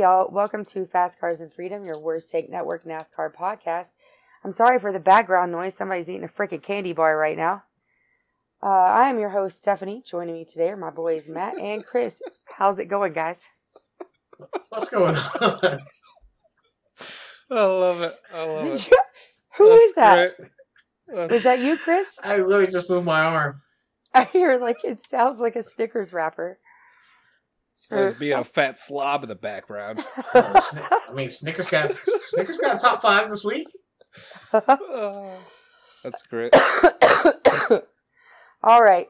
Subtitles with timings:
[0.00, 0.30] Hey, y'all.
[0.32, 3.88] Welcome to Fast Cars and Freedom, your Worst Take Network NASCAR podcast.
[4.42, 5.74] I'm sorry for the background noise.
[5.76, 7.64] Somebody's eating a freaking candy bar right now.
[8.62, 10.02] Uh, I am your host, Stephanie.
[10.02, 12.22] Joining me today are my boys, Matt and Chris.
[12.56, 13.40] How's it going, guys?
[14.70, 15.80] What's going on?
[17.50, 18.16] I love it.
[18.32, 18.90] I love Did it.
[18.90, 18.98] you?
[19.58, 20.36] Who That's is that?
[20.38, 20.50] great.
[21.08, 22.18] That's- Was that you, Chris?
[22.24, 23.60] I really just moved my arm.
[24.14, 26.58] I hear like it sounds like a Snickers wrapper.
[27.88, 30.04] There's being a fat slob in the background.
[30.34, 33.66] Uh, Sn- I mean, Snickers got Snickers got top five this week.
[34.52, 35.26] Uh,
[36.04, 36.54] That's great.
[38.62, 39.08] All right.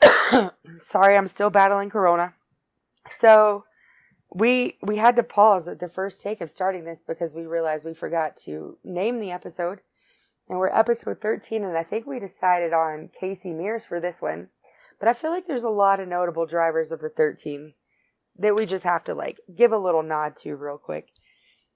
[0.78, 2.34] Sorry, I'm still battling corona.
[3.08, 3.64] So,
[4.32, 7.84] we we had to pause at the first take of starting this because we realized
[7.84, 9.80] we forgot to name the episode.
[10.48, 14.48] And we're episode 13 and I think we decided on Casey Mears for this one.
[14.98, 17.74] But I feel like there's a lot of notable drivers of the 13
[18.38, 21.10] that we just have to like give a little nod to real quick.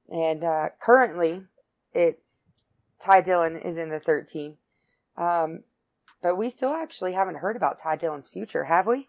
[0.08, 1.44] And uh currently
[1.92, 2.44] it's
[3.00, 4.56] Ty Dillon is in the 13.
[5.16, 5.64] Um
[6.22, 9.08] but we still actually haven't heard about Ty Dillon's future, have we?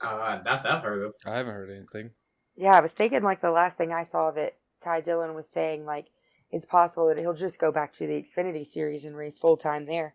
[0.00, 1.14] Uh, not that I've heard of.
[1.26, 2.10] I haven't heard anything.
[2.56, 5.84] Yeah, I was thinking like the last thing I saw that Ty Dillon was saying
[5.84, 6.06] like
[6.50, 9.86] it's possible that he'll just go back to the Xfinity series and race full time
[9.86, 10.14] there.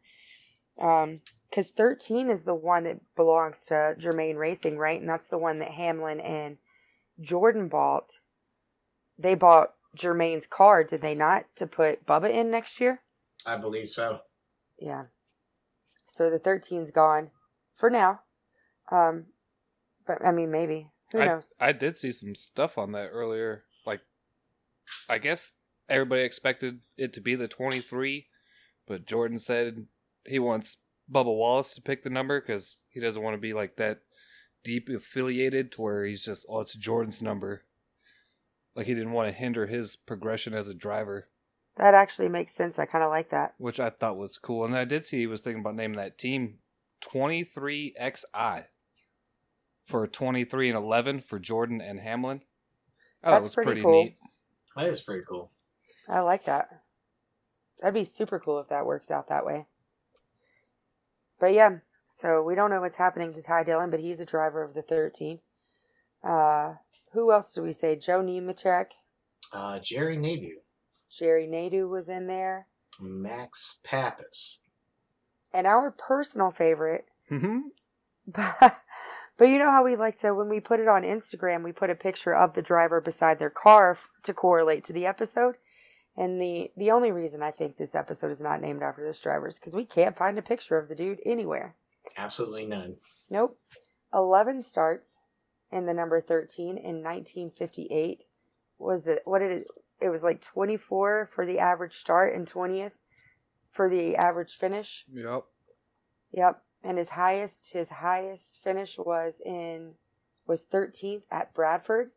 [0.79, 4.99] Um, because 13 is the one that belongs to Germain Racing, right?
[4.99, 6.57] And that's the one that Hamlin and
[7.19, 8.19] Jordan bought.
[9.17, 13.01] They bought Germain's car, did they not, to put Bubba in next year?
[13.47, 14.21] I believe so.
[14.77, 15.05] Yeah.
[16.05, 17.31] So the 13's gone
[17.73, 18.21] for now.
[18.91, 19.25] Um,
[20.05, 20.91] but I mean, maybe.
[21.11, 21.55] Who I, knows?
[21.59, 23.63] I did see some stuff on that earlier.
[23.85, 24.01] Like,
[25.07, 25.55] I guess
[25.87, 28.27] everybody expected it to be the 23,
[28.87, 29.87] but Jordan said
[30.25, 30.77] he wants
[31.11, 33.99] Bubba Wallace to pick the number because he doesn't want to be like that
[34.63, 37.63] deep affiliated to where he's just, oh, it's Jordan's number.
[38.75, 41.27] Like, he didn't want to hinder his progression as a driver.
[41.77, 42.77] That actually makes sense.
[42.77, 43.55] I kind of like that.
[43.57, 44.65] which I thought was cool.
[44.65, 46.59] And I did see he was thinking about naming that team
[47.01, 48.65] 23XI
[49.85, 52.41] for 23 and 11 for Jordan and Hamlin.
[53.23, 54.03] Oh, That's that was pretty pretty, cool.
[54.03, 54.17] neat.
[54.75, 55.51] That is pretty cool.
[56.07, 56.69] I like that.
[57.81, 59.65] That'd be super cool if that works out that way.
[61.39, 61.77] But yeah,
[62.09, 64.81] so we don't know what's happening to Ty Dillon, but he's a driver of the
[64.81, 65.39] 13.
[66.23, 66.75] Uh,
[67.13, 67.95] who else do we say?
[67.95, 68.87] Joe Nemechek,
[69.53, 70.61] Uh, Jerry Nadeau,
[71.09, 72.67] Jerry Nadeau was in there,
[72.99, 74.59] Max Papis.
[75.53, 77.05] and our personal favorite.
[77.31, 77.59] Mm-hmm.
[78.27, 78.77] But,
[79.37, 81.89] but you know how we like to, when we put it on Instagram, we put
[81.89, 85.55] a picture of the driver beside their car f- to correlate to the episode.
[86.19, 89.47] And the, the only reason I think this episode is not named after this driver
[89.47, 91.77] is because we can't find a picture of the dude anywhere.
[92.17, 92.97] Absolutely none.
[93.29, 93.57] Nope.
[94.13, 95.21] 11 starts
[95.71, 98.25] in the number 13 in 1958.
[98.79, 99.67] Was it, what did it,
[100.01, 102.97] it was like 24 for the average start and 20th
[103.71, 105.05] for the average finish.
[105.13, 105.45] Yep.
[106.33, 106.61] Yep.
[106.83, 109.93] And his highest his highest finish was in
[110.45, 112.11] was 13th at Bradford.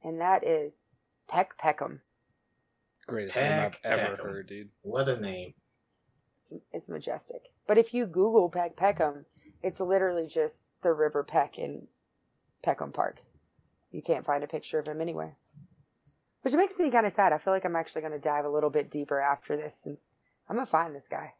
[0.00, 0.80] And that is
[1.28, 2.02] Peck Peckham.
[3.06, 4.26] Greatest name I've ever Peckham.
[4.26, 4.68] heard, dude.
[4.82, 5.54] What a name.
[6.40, 7.48] It's, it's majestic.
[7.66, 9.26] But if you Google Peck Peckham,
[9.62, 11.88] it's literally just the River Peck in
[12.62, 13.22] Peckham Park.
[13.90, 15.36] You can't find a picture of him anywhere.
[16.42, 17.32] Which makes me kind of sad.
[17.32, 19.86] I feel like I'm actually going to dive a little bit deeper after this.
[19.86, 19.96] And
[20.48, 21.34] I'm going to find this guy.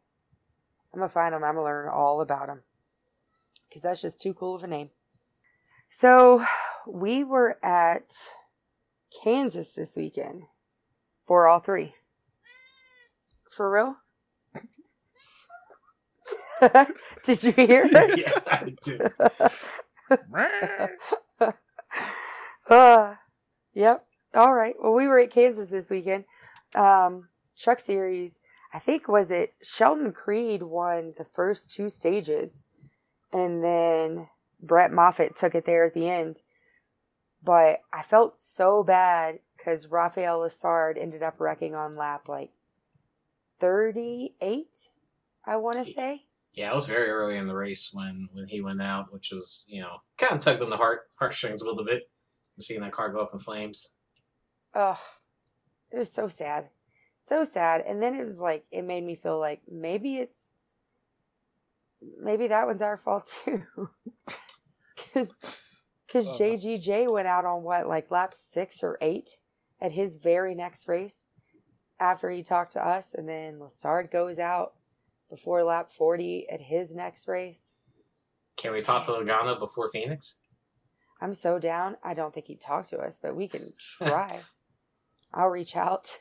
[0.93, 1.43] I'm going to find him.
[1.43, 2.61] I'm going to learn all about him.
[3.67, 4.89] Because that's just too cool of a name.
[5.89, 6.45] So
[6.87, 8.11] we were at
[9.23, 10.43] Kansas this weekend
[11.25, 11.95] for all three.
[13.49, 13.97] For real?
[17.23, 17.85] Did you hear?
[18.15, 19.01] yeah, I did.
[22.69, 23.15] uh,
[23.73, 24.05] yep.
[24.33, 24.75] All right.
[24.81, 26.25] Well, we were at Kansas this weekend.
[26.73, 28.41] Um, Truck Series.
[28.73, 32.63] I think was it Sheldon Creed won the first two stages,
[33.31, 34.27] and then
[34.61, 36.41] Brett Moffitt took it there at the end.
[37.43, 42.51] But I felt so bad because Rafael Lessard ended up wrecking on lap like
[43.59, 44.89] thirty-eight.
[45.45, 46.25] I want to say.
[46.53, 49.65] Yeah, it was very early in the race when when he went out, which was
[49.67, 52.09] you know kind of tugged on the heart heartstrings a little bit.
[52.59, 53.93] Seeing that car go up in flames.
[54.73, 55.01] Oh,
[55.91, 56.69] it was so sad.
[57.17, 57.83] So sad.
[57.85, 60.49] And then it was like, it made me feel like maybe it's,
[62.21, 63.63] maybe that one's our fault too.
[64.95, 65.35] Because
[66.07, 66.39] because.
[66.39, 69.37] JGJ went out on what, like lap six or eight
[69.81, 71.27] at his very next race
[71.99, 73.13] after he talked to us.
[73.13, 74.73] And then Lessard goes out
[75.29, 77.73] before lap 40 at his next race.
[78.57, 80.39] Can we talk to Logano before Phoenix?
[81.21, 81.97] I'm so down.
[82.03, 84.41] I don't think he'd talk to us, but we can try.
[85.33, 86.19] I'll reach out.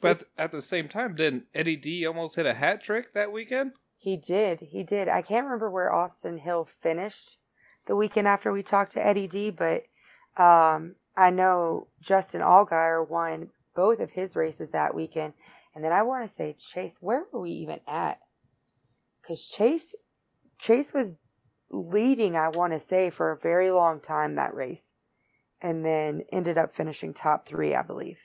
[0.00, 3.72] But at the same time, didn't Eddie D almost hit a hat trick that weekend?
[3.96, 4.60] He did.
[4.60, 5.08] He did.
[5.08, 7.38] I can't remember where Austin Hill finished
[7.86, 9.84] the weekend after we talked to Eddie D, but
[10.36, 15.34] um, I know Justin Allgaier won both of his races that weekend.
[15.74, 18.18] And then I want to say Chase, where were we even at?
[19.20, 19.96] Because Chase,
[20.58, 21.16] Chase was
[21.70, 24.92] leading, I want to say, for a very long time that race,
[25.60, 28.18] and then ended up finishing top three, I believe.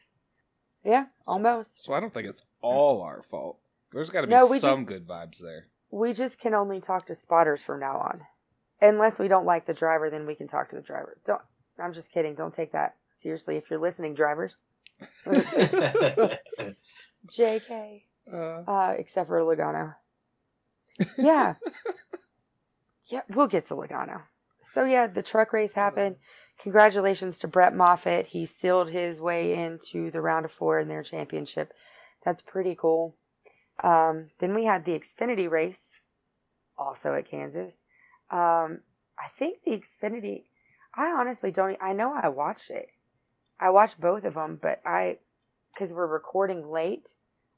[0.84, 1.84] Yeah, almost.
[1.84, 3.60] So I don't think it's all our fault.
[3.92, 5.68] There's got to be No, some just- good vibes there.
[5.92, 8.22] We just can only talk to spotters from now on,
[8.80, 10.12] unless we don't like the driver.
[10.12, 11.18] Then we can talk to the driver.
[11.26, 11.42] Don't.
[11.82, 12.36] I'm just kidding.
[12.36, 13.58] Don't take that seriously.
[13.58, 14.58] If you're listening, drivers.
[17.28, 18.02] Jk.
[18.32, 18.38] Uh,
[18.68, 19.96] Uh, except for Logano.
[21.18, 21.56] Yeah.
[23.08, 24.24] yeah, we'll get to Logano.
[24.62, 26.18] So yeah, the truck race happened.
[26.60, 28.28] Congratulations to Brett Moffitt.
[28.28, 31.74] He sealed his way into the round of four in their championship.
[32.26, 33.16] That's pretty cool.
[33.82, 36.02] Um, then we had the Xfinity race,
[36.78, 37.86] also at Kansas.
[38.30, 38.82] Um,
[39.18, 40.44] I think the Xfinity.
[41.00, 41.78] I honestly don't.
[41.80, 42.90] I know I watched it.
[43.58, 45.20] I watched both of them, but I,
[45.74, 47.14] because we're recording late,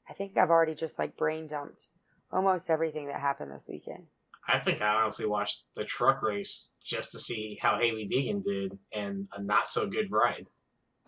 [0.08, 1.88] I think I've already just like brain dumped
[2.30, 4.04] almost everything that happened this weekend.
[4.46, 8.78] I think I honestly watched the truck race just to see how Hailie Deegan did
[8.94, 10.46] and a not so good ride.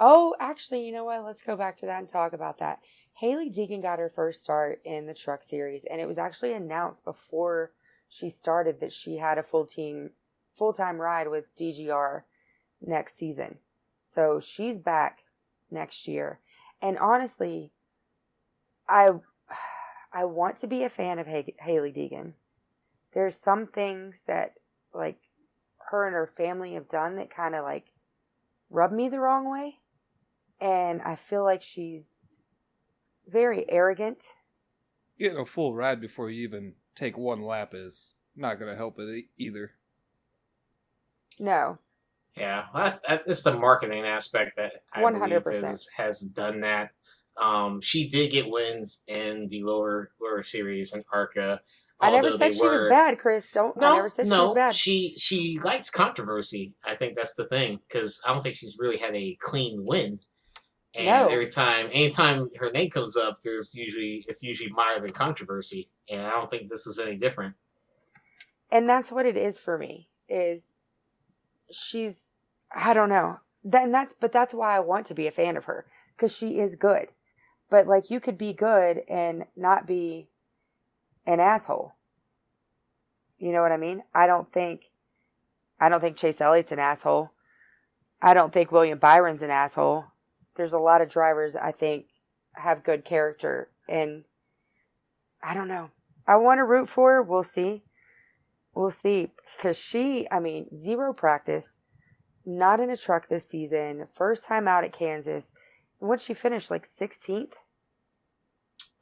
[0.00, 1.24] Oh, actually, you know what?
[1.24, 2.80] Let's go back to that and talk about that.
[3.14, 7.04] Hailie Deegan got her first start in the truck series, and it was actually announced
[7.04, 7.70] before
[8.08, 10.10] she started that she had a full team,
[10.54, 12.22] full time ride with DGR
[12.80, 13.58] next season.
[14.02, 15.20] So she's back
[15.70, 16.40] next year.
[16.80, 17.72] And honestly,
[18.88, 19.10] I
[20.12, 22.34] I want to be a fan of Ha- Hailie Deegan.
[23.14, 24.54] There's some things that
[24.92, 25.18] like
[25.90, 27.86] her and her family have done that kind of like
[28.70, 29.78] rub me the wrong way.
[30.60, 32.38] And I feel like she's
[33.26, 34.24] very arrogant.
[35.18, 38.98] getting a full ride before you even take one lap is not going to help
[38.98, 39.72] it either.
[41.38, 41.78] No.
[42.36, 45.44] Yeah, that, that, it's the marketing aspect that I 100%.
[45.44, 46.90] believe has, has done that.
[47.40, 51.60] Um, she did get wins in the lower lower series in ARCA.
[52.00, 53.50] I never said she was bad, Chris.
[53.50, 54.74] Don't No, I never said no, she was bad.
[54.74, 56.74] She she likes controversy.
[56.84, 60.20] I think that's the thing because I don't think she's really had a clean win.
[60.96, 61.26] And No.
[61.28, 66.22] every time, anytime her name comes up, there's usually it's usually mired in controversy, and
[66.22, 67.54] I don't think this is any different.
[68.70, 70.72] and that's what it is for me is
[71.70, 72.34] she's
[72.74, 73.40] i don't know.
[73.62, 76.58] Then that's but that's why i want to be a fan of her because she
[76.58, 77.08] is good.
[77.70, 80.28] But like you could be good and not be
[81.26, 81.94] an asshole.
[83.38, 84.02] You know what i mean?
[84.14, 84.90] I don't think
[85.80, 87.30] i don't think chase elliott's an asshole.
[88.20, 90.06] I don't think william byron's an asshole.
[90.56, 92.06] There's a lot of drivers i think
[92.56, 94.24] have good character and
[95.42, 95.90] i don't know.
[96.26, 97.83] I want to root for her we'll see
[98.74, 99.30] We'll see.
[99.56, 101.80] Because she, I mean, zero practice,
[102.44, 105.54] not in a truck this season, first time out at Kansas.
[106.00, 107.52] And what she finished, like 16th?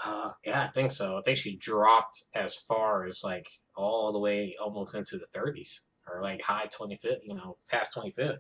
[0.05, 1.17] Uh, yeah, I think so.
[1.17, 5.81] I think she dropped as far as like all the way almost into the 30s
[6.09, 8.39] or like high 25th, you know, past 25th.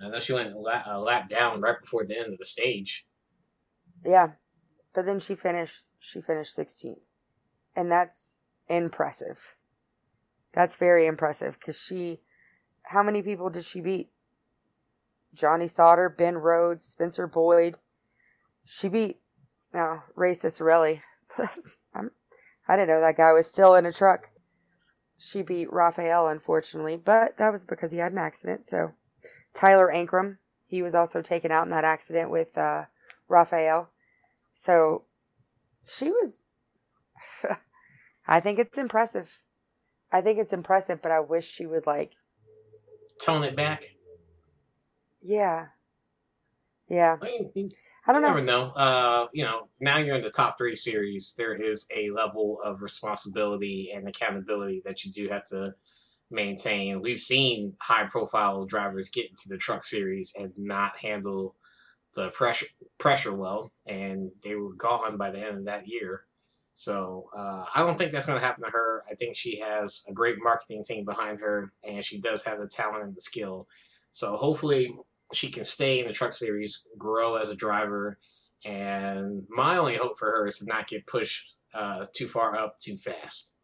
[0.00, 2.44] I know she went a lap, a lap down right before the end of the
[2.44, 3.06] stage.
[4.04, 4.32] Yeah.
[4.94, 7.06] But then she finished, she finished 16th.
[7.74, 9.54] And that's impressive.
[10.52, 12.20] That's very impressive because she,
[12.84, 14.10] how many people did she beat?
[15.34, 17.76] Johnny Sauter, Ben Rhodes, Spencer Boyd.
[18.64, 19.20] She beat,
[19.72, 21.00] no, Ray Ciccarelli.
[21.38, 24.30] I didn't know that guy was still in a truck.
[25.18, 28.66] She beat Raphael, unfortunately, but that was because he had an accident.
[28.66, 28.92] So
[29.54, 32.84] Tyler Ankrum, he was also taken out in that accident with uh,
[33.28, 33.90] Raphael.
[34.54, 35.04] So
[35.84, 36.46] she was,
[38.26, 39.40] I think it's impressive.
[40.12, 42.14] I think it's impressive, but I wish she would like,
[43.20, 43.94] Tone it back.
[45.22, 45.68] yeah,
[46.88, 47.16] yeah.
[47.22, 47.72] I mean,
[48.06, 48.28] I don't know.
[48.28, 48.66] never know.
[48.66, 48.72] know.
[48.72, 51.34] Uh, you know, now you're in the top three series.
[51.36, 55.74] There is a level of responsibility and accountability that you do have to
[56.30, 57.00] maintain.
[57.00, 61.54] We've seen high profile drivers get into the truck series and not handle
[62.14, 62.66] the pressure
[62.98, 66.24] pressure well, and they were gone by the end of that year.
[66.74, 69.02] So uh, I don't think that's going to happen to her.
[69.10, 72.66] I think she has a great marketing team behind her, and she does have the
[72.66, 73.68] talent and the skill.
[74.10, 74.94] So hopefully
[75.32, 78.18] she can stay in the truck series, grow as a driver,
[78.64, 82.78] and my only hope for her is to not get pushed uh, too far up
[82.78, 83.54] too fast.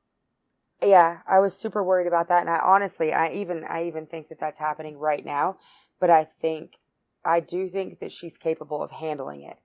[0.83, 4.29] Yeah, I was super worried about that, and I honestly, I even, I even think
[4.29, 5.59] that that's happening right now.
[5.99, 6.79] But I think,
[7.25, 9.59] I do think that she's capable of handling it.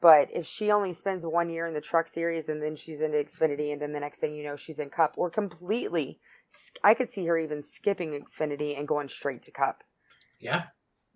[0.00, 3.18] But if she only spends one year in the Truck Series and then she's into
[3.18, 6.18] Xfinity, and then the next thing you know, she's in Cup, or completely,
[6.82, 9.84] I could see her even skipping Xfinity and going straight to Cup.
[10.38, 10.64] Yeah.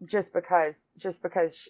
[0.05, 1.69] Just because, just because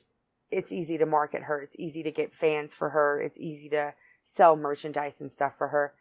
[0.51, 3.95] it's easy to market her, it's easy to get fans for her, it's easy to
[4.25, 5.95] sell merchandise and stuff for her.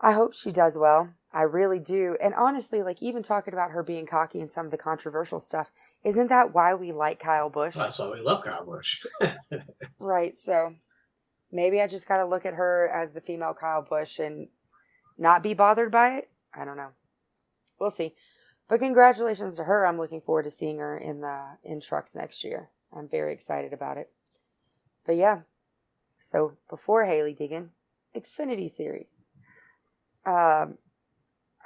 [0.00, 1.10] I hope she does well.
[1.32, 2.16] I really do.
[2.20, 5.70] And honestly, like even talking about her being cocky and some of the controversial stuff,
[6.02, 7.76] isn't that why we like Kyle Busch?
[7.76, 9.04] Well, that's why we love Kyle Busch.
[10.00, 10.34] right.
[10.34, 10.74] So
[11.52, 14.48] maybe I just got to look at her as the female Kyle Busch and
[15.18, 16.30] not be bothered by it.
[16.52, 16.90] I don't know.
[17.78, 18.14] We'll see.
[18.68, 19.86] But congratulations to her.
[19.86, 22.70] I'm looking forward to seeing her in the in trucks next year.
[22.92, 24.10] I'm very excited about it.
[25.06, 25.40] But yeah.
[26.18, 27.68] So before Hailie Deegan,
[28.14, 29.24] Xfinity series.
[30.26, 30.78] Um,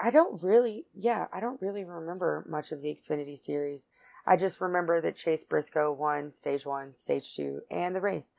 [0.00, 3.88] I don't really, yeah, I don't really remember much of the Xfinity series.
[4.26, 8.34] I just remember that Chase Briscoe won stage one, stage two, and the race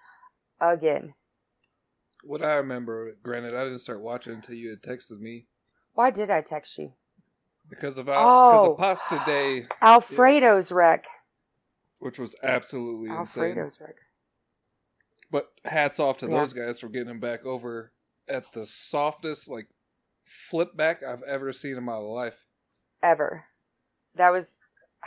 [0.59, 1.13] again.
[2.23, 5.45] What I remember, granted, I didn't start watching until you had texted me.
[5.93, 6.93] Why did I text you?
[7.69, 11.07] Because of, oh, because of Pasta Day, Alfredo's wreck.
[11.99, 13.43] which was absolutely insane.
[13.51, 13.95] Alfredo's wreck.
[15.31, 16.39] But hats off to Yeah.
[16.39, 17.91] those guys for getting him back over
[18.27, 19.67] at the softest like
[20.25, 22.45] flip back I've ever seen in my life.
[23.01, 23.45] Ever.
[24.15, 24.57] That was.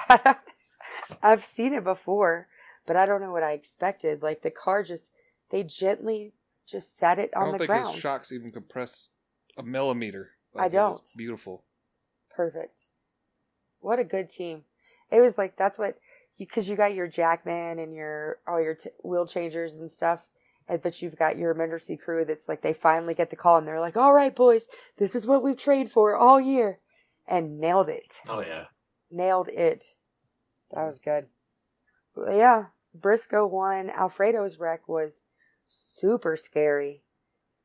[1.23, 2.49] I've seen it before,
[2.87, 4.23] but I don't know what I expected.
[4.23, 5.11] Like the car just,
[5.51, 6.33] they gently
[6.67, 7.93] just set it I on don't the think ground.
[7.95, 9.09] his shocks even compress
[9.57, 10.31] a millimeter.
[10.57, 11.17] I it was don't.
[11.17, 11.65] beautiful.
[12.35, 12.85] Perfect.
[13.81, 14.65] What a good team.
[15.11, 15.99] It was like that's what
[16.37, 20.27] you because you got your jackman and your all your t- wheel changers and stuff,
[20.77, 23.81] but you've got your emergency crew that's like they finally get the call and they're
[23.81, 26.81] like, "All right, boys, this is what we've trained for all year,"
[27.27, 28.21] and nailed it.
[28.29, 28.67] oh yeah.
[29.11, 29.95] Nailed it.
[30.73, 31.27] That was good.
[32.15, 33.91] But yeah, Briscoe won.
[33.91, 35.23] Alfredo's wreck was
[35.67, 37.03] super scary,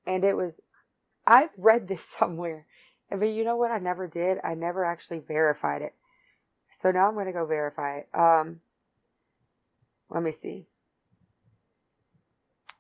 [0.05, 0.61] and it was.
[1.27, 2.65] I've read this somewhere,
[3.09, 3.71] but you know what?
[3.71, 4.39] I never did.
[4.43, 5.95] I never actually verified it.
[6.71, 8.09] So now I'm going to go verify it.
[8.13, 8.61] Um,
[10.09, 10.67] let me see.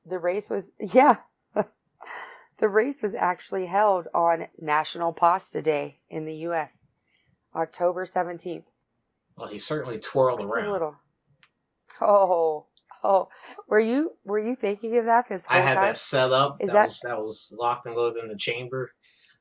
[0.05, 1.17] The race was yeah.
[2.57, 6.79] the race was actually held on National Pasta Day in the U.S.
[7.55, 8.65] October seventeenth.
[9.37, 10.67] Well, he certainly twirled around.
[10.67, 10.95] a little.
[12.01, 12.65] Oh,
[13.03, 13.29] oh.
[13.67, 15.83] Were you were you thinking of that this whole I had time?
[15.85, 16.57] that set up.
[16.59, 18.91] Is that, that- was that was locked and loaded in the chamber.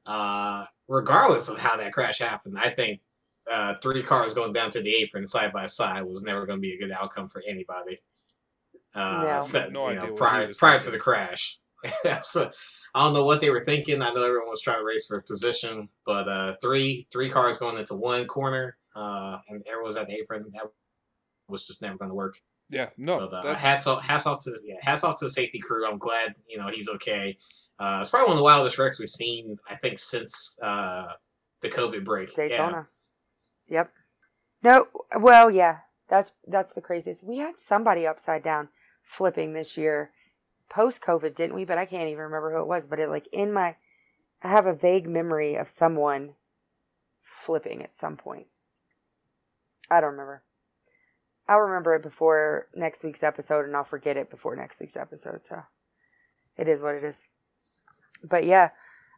[0.04, 3.00] Uh, regardless of how that crash happened, I think
[3.50, 6.60] uh, three cars going down to the apron side by side was never going to
[6.60, 8.00] be a good outcome for anybody.
[8.94, 9.40] Uh, No.
[9.40, 11.58] so, No you idea know, prior prior to the crash.
[12.22, 12.50] so,
[12.94, 14.02] I don't know what they were thinking.
[14.02, 17.78] I know everyone was trying to race for position, but uh, three three cars going
[17.78, 20.44] into one corner, uh, and everyone was at the apron.
[20.52, 20.64] That
[21.48, 22.36] was just never going to work.
[22.68, 25.30] Yeah, no, But, uh, that's, hats off, hats off to yeah, hats off to the
[25.30, 25.86] safety crew.
[25.86, 27.36] I'm glad you know he's okay.
[27.78, 29.58] Uh, it's probably one of the wildest wrecks we've seen.
[29.68, 31.08] I think since uh,
[31.60, 32.34] the COVID break.
[32.34, 32.88] Daytona.
[33.68, 33.90] Yep.
[34.62, 35.78] No, well, yeah.
[36.08, 37.24] That's that's the craziest.
[37.24, 38.68] We had somebody upside down
[39.02, 40.10] flipping this year,
[40.68, 41.64] post COVID, didn't we?
[41.64, 42.86] But I can't even remember who it was.
[42.86, 43.76] But it like in my,
[44.42, 46.34] I have a vague memory of someone
[47.20, 48.46] flipping at some point.
[49.90, 50.42] I don't remember.
[51.48, 55.44] I'll remember it before next week's episode, and I'll forget it before next week's episode.
[55.44, 55.62] So
[56.56, 57.26] it is what it is.
[58.22, 58.70] But yeah,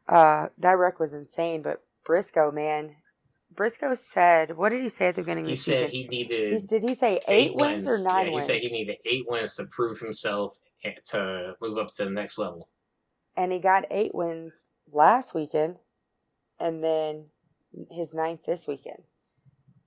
[0.08, 1.62] uh, that wreck was insane.
[1.62, 2.96] But Briscoe, man,
[3.54, 5.48] Briscoe said, what did he say at the beginning Yeah.
[5.48, 6.10] of He the said season?
[6.10, 8.46] he needed He's- did he say eight, wins, or nine yeah, wins?
[8.46, 12.10] He said he needed eight wins to prove himself eh, to move up to the
[12.10, 12.68] next level.
[13.36, 15.80] and he got eight wins last weekend,
[16.60, 17.26] and then
[17.90, 19.02] his ninth this weekend,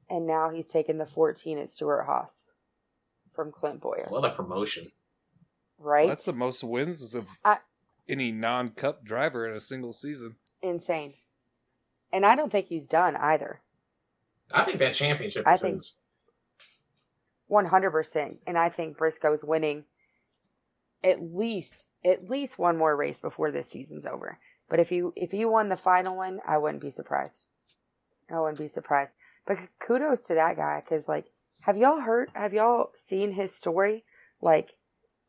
[0.09, 2.45] and now he's taken the fourteen at Stewart Haas
[3.31, 4.91] from Clint Bowyer, What a promotion!
[5.77, 6.07] right?
[6.07, 7.59] that's the most wins of I-
[8.09, 10.35] any non-cup driver in a single season.
[10.61, 11.13] Insane,
[12.11, 13.61] and I don't think he's done either.
[14.51, 15.97] I think that championship I is think- his.
[17.49, 19.85] One hundred percent, and I think Briscoe's winning
[21.01, 24.37] at least at least one more race before this season's over.
[24.69, 27.45] But if you if you won the final one, I wouldn't be surprised.
[28.29, 29.13] I wouldn't be surprised.
[29.45, 31.27] But kudos to that guy because like,
[31.61, 32.31] have y'all heard?
[32.33, 34.03] Have y'all seen his story?
[34.41, 34.73] Like,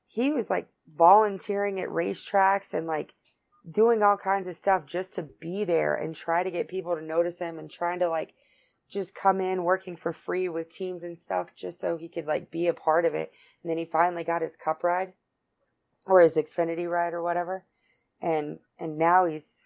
[0.08, 3.14] he was like volunteering at racetracks and like
[3.70, 7.02] doing all kinds of stuff just to be there and try to get people to
[7.02, 8.34] notice him and trying to like
[8.88, 12.50] just come in working for free with teams and stuff just so he could like
[12.50, 13.32] be a part of it.
[13.62, 15.12] And then he finally got his cup ride
[16.06, 17.64] or his Xfinity ride or whatever.
[18.20, 19.64] And and now he's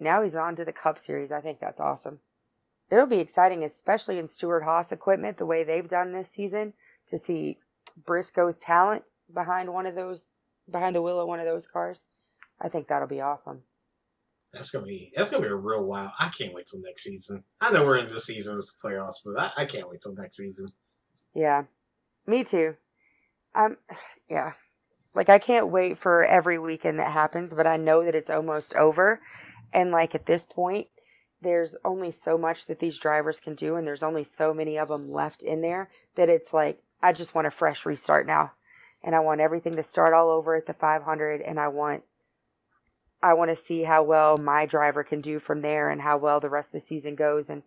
[0.00, 1.32] now he's on to the Cup Series.
[1.32, 2.20] I think that's awesome.
[2.90, 6.74] It'll be exciting, especially in Stewart Haas equipment, the way they've done this season,
[7.06, 7.58] to see
[7.96, 10.28] Briscoe's talent behind one of those,
[10.70, 12.04] behind the wheel of one of those cars.
[12.60, 13.62] I think that'll be awesome.
[14.52, 16.12] That's gonna be that's gonna be a real while.
[16.18, 17.44] I can't wait till next season.
[17.60, 20.68] I know we're in this season's playoffs, but I, I can't wait till next season.
[21.34, 21.64] Yeah,
[22.26, 22.76] me too.
[23.54, 23.78] Um,
[24.28, 24.52] yeah,
[25.14, 28.74] like I can't wait for every weekend that happens, but I know that it's almost
[28.74, 29.20] over,
[29.72, 30.86] and like at this point,
[31.40, 34.88] there's only so much that these drivers can do, and there's only so many of
[34.88, 38.52] them left in there that it's like I just want a fresh restart now,
[39.02, 42.04] and I want everything to start all over at the 500, and I want
[43.22, 46.40] I want to see how well my driver can do from there and how well
[46.40, 47.48] the rest of the season goes.
[47.48, 47.62] And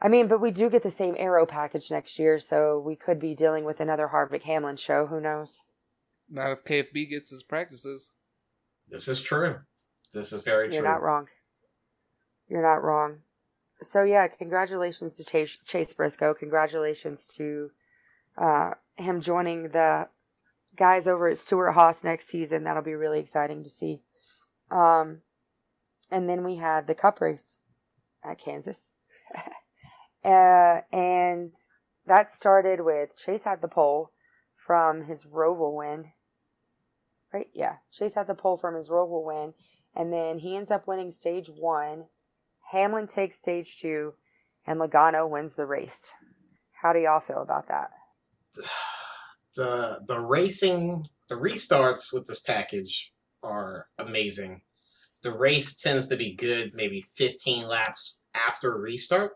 [0.00, 3.20] I mean, but we do get the same aero package next year, so we could
[3.20, 5.06] be dealing with another Harvick Hamlin show.
[5.06, 5.62] Who knows?
[6.28, 8.10] Not if KFB gets his practices.
[8.88, 9.60] This is true.
[10.12, 10.76] This is very true.
[10.76, 11.28] You're not wrong.
[12.48, 13.18] You're not wrong.
[13.80, 16.34] So yeah, congratulations to Chase, Chase Briscoe.
[16.34, 17.70] Congratulations to
[18.36, 20.08] uh, him joining the
[20.76, 22.64] guys over at Stewart Haas next season.
[22.64, 24.02] That'll be really exciting to see.
[24.72, 25.20] Um,
[26.10, 27.58] and then we had the Cup race
[28.24, 28.90] at Kansas,
[30.24, 31.52] uh, and
[32.06, 34.10] that started with Chase had the pole
[34.54, 36.12] from his Roval win.
[37.32, 37.48] Right?
[37.54, 39.54] Yeah, Chase had the pole from his Roval win,
[39.94, 42.06] and then he ends up winning stage one.
[42.70, 44.14] Hamlin takes stage two,
[44.66, 46.12] and Logano wins the race.
[46.80, 47.90] How do y'all feel about that?
[49.54, 53.11] the the racing the restarts with this package
[53.42, 54.62] are amazing.
[55.22, 59.32] The race tends to be good maybe 15 laps after a restart.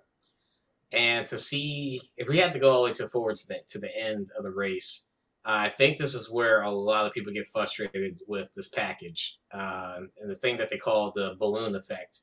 [0.93, 3.61] And to see if we had to go all the way to forward to the
[3.69, 5.07] to the end of the race,
[5.45, 9.39] uh, I think this is where a lot of people get frustrated with this package.
[9.53, 12.23] Uh, and the thing that they call the balloon effect,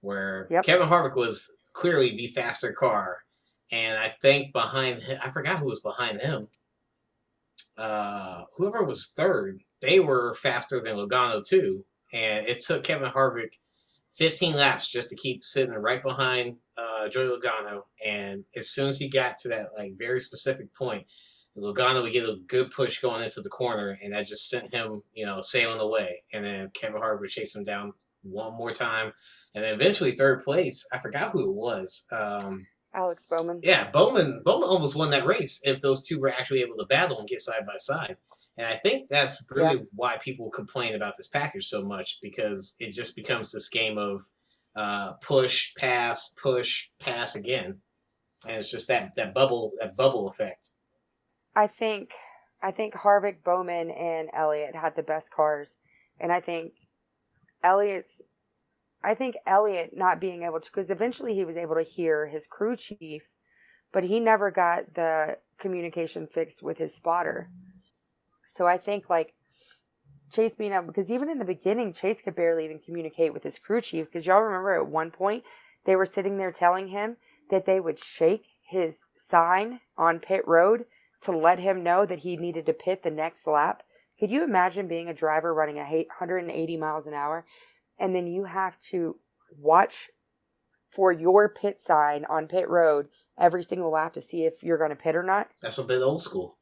[0.00, 0.64] where Yep.
[0.64, 3.18] Kevin Harvick was clearly the faster car.
[3.70, 6.48] And I think behind him, I forgot who was behind him.
[7.76, 13.58] Uh, whoever was third, they were faster than Logano too, and it took Kevin Harvick
[14.14, 17.82] 15 laps just to keep sitting right behind uh, Joey Logano.
[18.04, 21.06] And as soon as he got to that like very specific point,
[21.56, 25.02] Logano would get a good push going into the corner, and that just sent him,
[25.12, 26.22] you know, sailing away.
[26.32, 27.92] And then Kevin Harvick would chase him down
[28.22, 29.12] one more time,
[29.54, 30.86] and then eventually third place.
[30.92, 32.06] I forgot who it was.
[32.10, 33.60] Um, Alex Bowman.
[33.62, 37.18] yeah, Bowman Bowman almost won that race if those two were actually able to battle
[37.18, 38.16] and get side by side.
[38.58, 42.92] And I think that's really why people complain about this package so much because it
[42.92, 44.26] just becomes this game of
[44.76, 47.78] uh, push, pass, push, pass again,
[48.46, 50.70] and it's just that that bubble that bubble effect.
[51.54, 52.10] I think
[52.62, 55.76] I think Harvick, Bowman, and Elliott had the best cars,
[56.20, 56.72] and I think
[57.62, 58.22] Elliott's.
[59.04, 62.46] I think Elliott not being able to because eventually he was able to hear his
[62.46, 63.22] crew chief,
[63.92, 67.50] but he never got the communication fixed with his spotter.
[68.52, 69.34] So I think like
[70.30, 73.58] Chase being up because even in the beginning Chase could barely even communicate with his
[73.58, 75.44] crew chief because y'all remember at one point
[75.84, 77.16] they were sitting there telling him
[77.50, 80.84] that they would shake his sign on pit road
[81.22, 83.82] to let him know that he needed to pit the next lap.
[84.18, 87.44] Could you imagine being a driver running a 180 miles an hour
[87.98, 89.16] and then you have to
[89.58, 90.08] watch
[90.90, 94.90] for your pit sign on pit road every single lap to see if you're going
[94.90, 95.48] to pit or not?
[95.62, 96.58] That's a bit old school.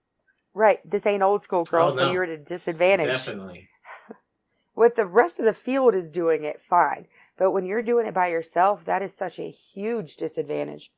[0.54, 0.78] Right.
[0.88, 3.06] This ain't old school, oh, girl, Oh, so you're at a disadvantage.
[3.06, 3.68] Definitely.
[4.72, 7.06] What the rest of the field is doing it, fine.
[7.36, 10.90] But when you're doing it by yourself, that is such a huge disadvantage.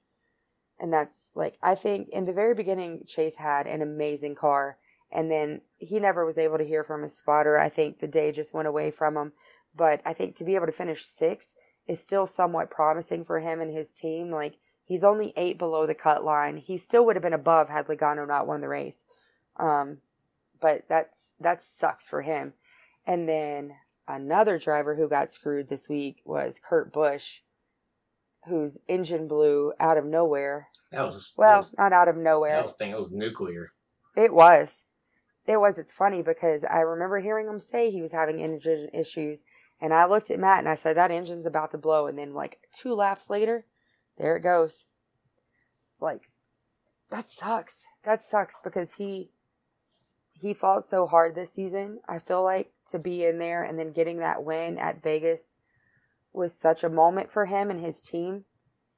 [0.79, 4.77] And that's like, I think in the very beginning, Chase had an amazing car.
[5.11, 7.59] And then he never was able to hear from his spotter.
[7.59, 9.33] I think the day just went away from him.
[9.75, 11.57] But I think to be able to finish sixth
[11.89, 14.31] is still somewhat promising for him and his team.
[14.31, 16.59] Like, he's only eight below the cut line.
[16.59, 19.07] He still would have been above had Logano not won the race.
[19.57, 19.99] Um,
[20.61, 22.55] but that's that sucks for him.
[23.07, 23.75] And then
[24.09, 27.41] another driver who got screwed this week was Kurt Busch,
[28.47, 30.69] whose engine blew out of nowhere.
[30.91, 32.57] That was Well, that was, not out of nowhere.
[32.57, 32.91] that was thing.
[32.91, 33.73] It was nuclear.
[34.17, 34.85] It was.
[35.47, 35.79] It was.
[35.79, 39.45] It's funny because I remember hearing him say he was having engine issues.
[39.81, 42.07] And I looked at Matt and I said, that engine's about to blow.
[42.07, 43.67] And then, like, two laps later,
[44.17, 44.85] there it goes.
[45.91, 46.31] It's like,
[47.11, 47.87] that sucks.
[48.05, 49.31] That sucks because he
[50.35, 52.01] he fought so hard this season.
[52.09, 55.55] I feel like to be in there and then getting that win at Vegas
[56.33, 58.45] was such a moment for him and his team.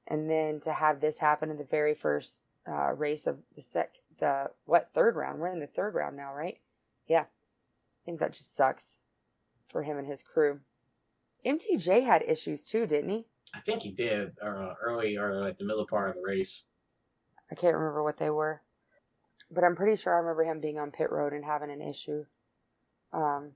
[0.06, 3.94] And then to have this happen in the very first uh, race of the sec,
[4.18, 5.40] the what third round?
[5.40, 6.58] We're in the third round now, right?
[7.08, 8.96] Yeah, I think that just sucks
[9.66, 10.60] for him and his crew.
[11.44, 13.26] MTJ had issues too, didn't he?
[13.54, 16.68] I think he did uh, early or like the middle part of the race.
[17.50, 18.62] I can't remember what they were,
[19.54, 22.24] but I'm pretty sure I remember him being on pit road and having an issue.
[23.12, 23.52] Um,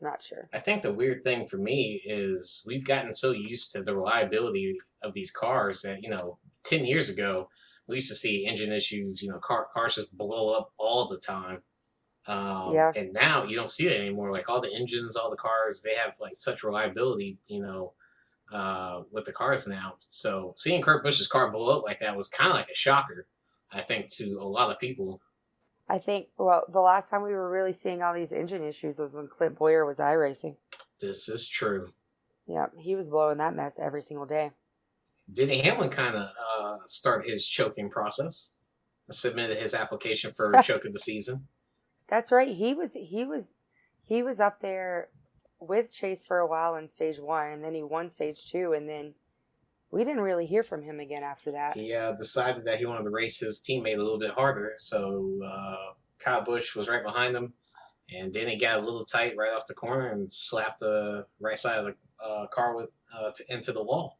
[0.00, 0.48] not sure.
[0.52, 4.76] I think the weird thing for me is we've gotten so used to the reliability
[5.02, 7.48] of these cars that you know, ten years ago
[7.86, 9.22] we used to see engine issues.
[9.22, 11.62] You know, car, cars just blow up all the time.
[12.26, 12.92] Um, Yeah.
[12.94, 14.32] And now you don't see it anymore.
[14.32, 17.38] Like all the engines, all the cars, they have like such reliability.
[17.46, 17.92] You know,
[18.52, 19.94] uh, with the cars now.
[20.06, 23.26] So seeing Kurt Busch's car blow up like that was kind of like a shocker.
[23.70, 25.20] I think to a lot of people.
[25.92, 29.14] I think well, the last time we were really seeing all these engine issues was
[29.14, 30.56] when Clint Bowyer was iRacing.
[30.98, 31.92] This is true.
[32.46, 34.52] Yeah, he was blowing that mess every single day.
[35.30, 38.54] Denny Hamlin kind of uh, started his choking process.
[39.10, 41.48] Submitted his application for choke of the season.
[42.08, 42.56] That's right.
[42.56, 43.54] He was he was
[44.02, 45.10] he was up there
[45.60, 48.88] with Chase for a while in stage one, and then he won stage two, and
[48.88, 49.12] then
[49.92, 51.76] we didn't really hear from him again after that.
[51.76, 55.38] He uh, decided that he wanted to race his teammate a little bit harder, so
[55.46, 57.52] uh, Kyle Busch was right behind him,
[58.12, 61.78] and Denny got a little tight right off the corner and slapped the right side
[61.78, 64.18] of the uh, car with uh, to, into the wall.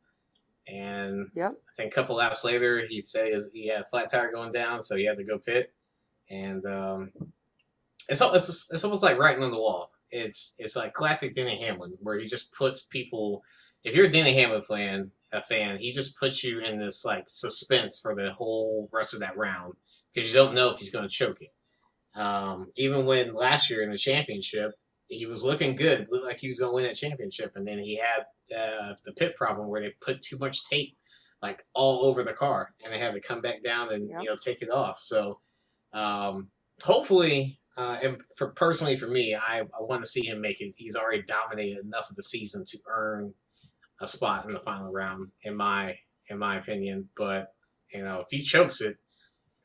[0.69, 1.53] And Yep.
[1.53, 4.81] I think a couple laps later, he said he had a flat tire going down,
[4.81, 5.73] so he had to go pit.
[6.31, 7.13] And um,
[8.09, 9.91] it's, it's it's almost like writing on the wall.
[10.11, 13.43] It's it's like classic Denny Hamlin, where he just puts people.
[13.83, 17.25] If you're a Denny Hamlin fan, a fan, he just puts you in this like
[17.29, 19.75] suspense for the whole rest of that round
[20.13, 21.55] because you don't know if he's going to choke it.
[22.19, 24.73] Um, even when last year in the championship,
[25.09, 27.79] he was looking good, looked like he was going to win that championship, and then
[27.79, 28.25] he had
[28.57, 30.97] uh, the pit problem where they put too much tape
[31.43, 34.23] like all over the car, and they had to come back down and Yep.
[34.23, 35.01] you know take it off.
[35.03, 35.41] So
[35.93, 36.49] um,
[36.83, 40.75] hopefully, uh, and for personally for me, I, I want to see him make it.
[40.77, 43.35] He's already dominated enough of the season to earn
[44.03, 45.97] a spot in the final round, in my
[46.29, 47.09] in my opinion.
[47.17, 47.55] But
[47.95, 48.99] you know, if he chokes it,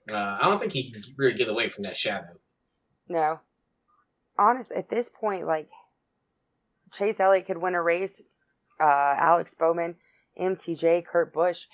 [0.10, 2.40] uh, I don't think he can really get away from that shadow.
[3.10, 3.42] No.
[4.38, 5.70] Honest, at this point, like
[6.94, 8.22] Chase Elliott could win a race.
[8.80, 9.96] Uh, Alex Bowman,
[10.40, 11.66] MTJ, Kurt Busch,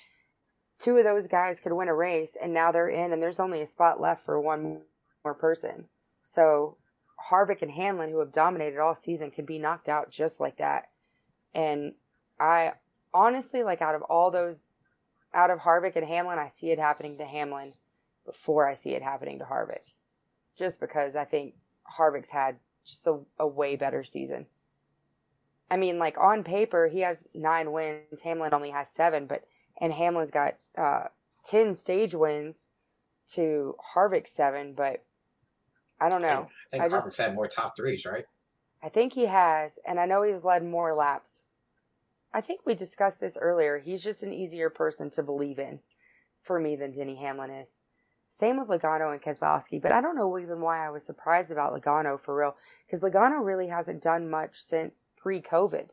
[0.78, 3.60] two of those guys could win a race, and now they're in, and there's only
[3.60, 4.80] a spot left for one
[5.22, 5.88] more person.
[6.22, 6.78] So
[7.30, 10.88] Harvick and Hamlin, who have dominated all season, can be knocked out just like that.
[11.54, 11.92] And
[12.38, 12.72] I
[13.12, 14.72] honestly, like, out of all those,
[15.32, 17.74] out of Harvick and Hamlin, I see it happening to Hamlin
[18.26, 19.92] before I see it happening to Harvick
[20.56, 21.54] just because I think
[21.98, 24.46] Harvick's had just a, a way better season.
[25.70, 28.22] I mean, like on paper, he has nine wins.
[28.22, 29.44] Hamlin only has seven, but
[29.80, 31.04] and Hamlin's got uh,
[31.44, 32.68] ten stage wins
[33.32, 34.74] to Harvick's seven.
[34.74, 35.04] But
[36.00, 36.48] I don't know.
[36.48, 38.26] I think I Harvick's just- had more top threes, right?
[38.82, 41.44] I think he has, and I know he's led more laps.
[42.34, 43.78] I think we discussed this earlier.
[43.78, 45.78] He's just an easier person to believe in
[46.42, 47.78] for me than Denny Hamlin is.
[48.28, 51.72] Same with Logano and Keselowski, but I don't know even why I was surprised about
[51.72, 55.90] Logano for real, because Logano really hasn't done much since pre-COVID.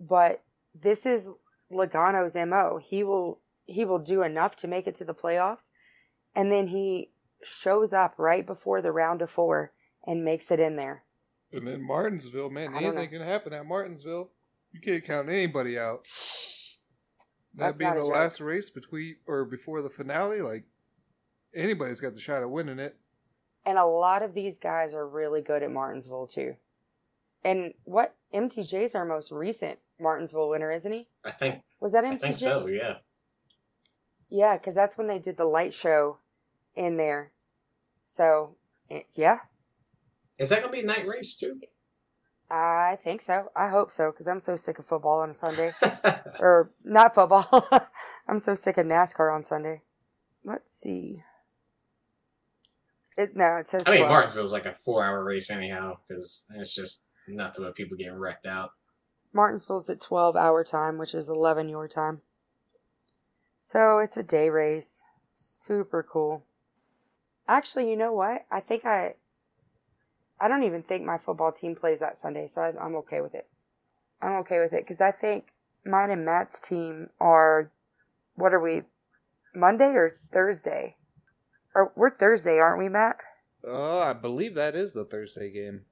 [0.00, 0.42] But
[0.74, 1.30] this is
[1.70, 2.78] Logano's mo.
[2.82, 5.68] He will he will do enough to make it to the playoffs,
[6.34, 7.10] and then he
[7.42, 9.72] shows up right before the round of four
[10.06, 11.04] and makes it in there.
[11.52, 14.30] And then Martinsville, man, anything can happen at Martinsville.
[14.72, 16.06] You can't count anybody out.
[17.52, 20.62] That That's being the last race between or before the finale, like
[21.52, 22.96] anybody's got the shot at winning it.
[23.66, 26.54] And a lot of these guys are really good at Martinsville too.
[27.44, 31.08] And what MTJ's our most recent Martinsville winner, isn't he?
[31.24, 32.14] I think Was that MTJ?
[32.14, 32.66] I think so.
[32.68, 32.98] Yeah.
[34.28, 36.18] Yeah, because that's when they did the light show
[36.76, 37.32] in there.
[38.06, 38.54] So,
[38.90, 39.40] eh, yeah,
[40.38, 41.60] Is that gonna be a night race too?
[42.50, 43.50] I think so.
[43.54, 45.72] I hope so because I'm so sick of football on a Sunday.
[46.40, 47.68] or not football.
[48.28, 49.82] I'm so sick of NASCAR on Sunday.
[50.44, 51.22] Let's see.
[53.16, 53.84] It no, it says.
[53.86, 54.10] I mean, 12.
[54.10, 58.72] Martinsville's like a four-hour race anyhow, because it's just nothing but people getting wrecked out.
[59.32, 62.22] Martinsville's at 12 hour time, which is 11 your time.
[63.60, 65.02] So it's a day race.
[65.34, 66.44] Super cool.
[67.46, 68.46] Actually, you know what?
[68.50, 69.14] I think I.
[70.40, 73.34] I don't even think my football team plays that Sunday, so I, I'm okay with
[73.34, 73.48] it.
[74.22, 75.52] I'm okay with it because I think
[75.84, 77.70] mine and Matt's team are.
[78.34, 78.82] What are we?
[79.54, 80.96] Monday or Thursday?
[81.74, 83.16] Or we're Thursday, aren't we, Matt?
[83.64, 85.82] Oh, I believe that is the Thursday game.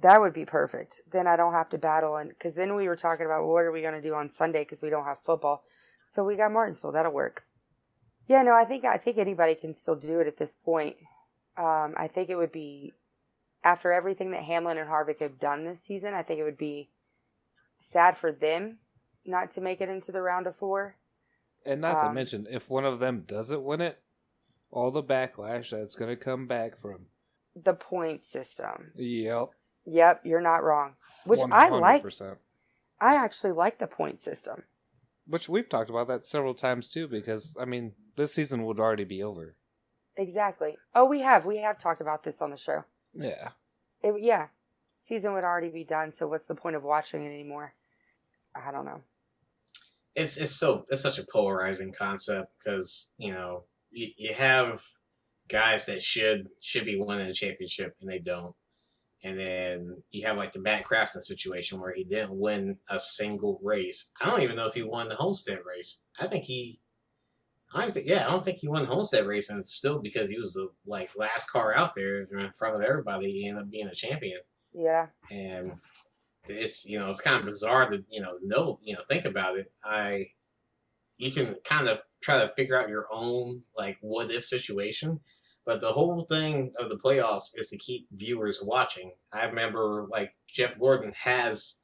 [0.00, 1.00] That would be perfect.
[1.10, 3.72] Then I don't have to battle, and because then we were talking about what are
[3.72, 5.64] we going to do on Sunday because we don't have football.
[6.04, 6.92] So we got Martinsville.
[6.92, 7.44] That'll work.
[8.28, 10.96] Yeah, no, I think I think anybody can still do it at this point.
[11.56, 12.92] Um, I think it would be
[13.64, 16.14] after everything that Hamlin and Harvick have done this season.
[16.14, 16.90] I think it would be
[17.80, 18.78] sad for them
[19.24, 20.96] not to make it into the round of four.
[21.66, 24.00] And not to Um, mention, if one of them doesn't win it,
[24.70, 27.06] all the backlash that's going to come back from.
[27.54, 28.92] The point system.
[28.94, 29.50] Yep.
[29.84, 30.94] Yep, you're not wrong.
[31.24, 32.04] Which I like.
[33.00, 34.64] I actually like the point system.
[35.26, 39.04] Which we've talked about that several times too, because I mean, this season would already
[39.04, 39.56] be over.
[40.16, 40.78] Exactly.
[40.94, 42.84] Oh, we have we have talked about this on the show.
[43.14, 43.50] Yeah.
[44.02, 44.48] It, yeah,
[44.96, 46.12] season would already be done.
[46.12, 47.74] So what's the point of watching it anymore?
[48.54, 49.02] I don't know.
[50.14, 54.82] it's it's so it's such a polarizing concept because you know you, you have
[55.48, 58.54] guys that should should be winning a championship and they don't,
[59.22, 63.60] and then you have like the Matt Crafton situation where he didn't win a single
[63.62, 64.10] race.
[64.20, 66.00] I don't even know if he won the Homestead race.
[66.18, 66.80] I think he.
[67.72, 69.98] I don't think, yeah, I don't think he won the Homestead race, and it's still
[69.98, 73.32] because he was the like last car out there in front of everybody.
[73.32, 74.40] He ended up being a champion.
[74.72, 75.72] Yeah, and
[76.46, 79.58] it's you know it's kind of bizarre to you know know you know think about
[79.58, 79.70] it.
[79.84, 80.28] I
[81.18, 85.20] you can kind of try to figure out your own like what if situation
[85.66, 89.12] but the whole thing of the playoffs is to keep viewers watching.
[89.32, 91.80] I remember like jeff gordon has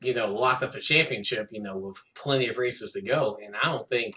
[0.00, 3.54] you know locked up the championship you know with plenty of races to go and
[3.62, 4.14] i don't think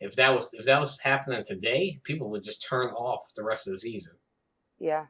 [0.00, 3.66] if that was if that was happening today people would just turn off the rest
[3.68, 4.14] of the season
[4.78, 5.06] yeah,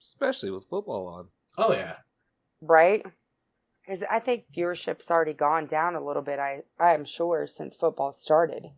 [0.00, 1.28] Especially with football on.
[1.56, 1.94] oh yeah
[2.60, 3.04] right.
[3.86, 6.38] Because I think viewership's already gone down a little bit.
[6.38, 8.68] I I am sure since football started,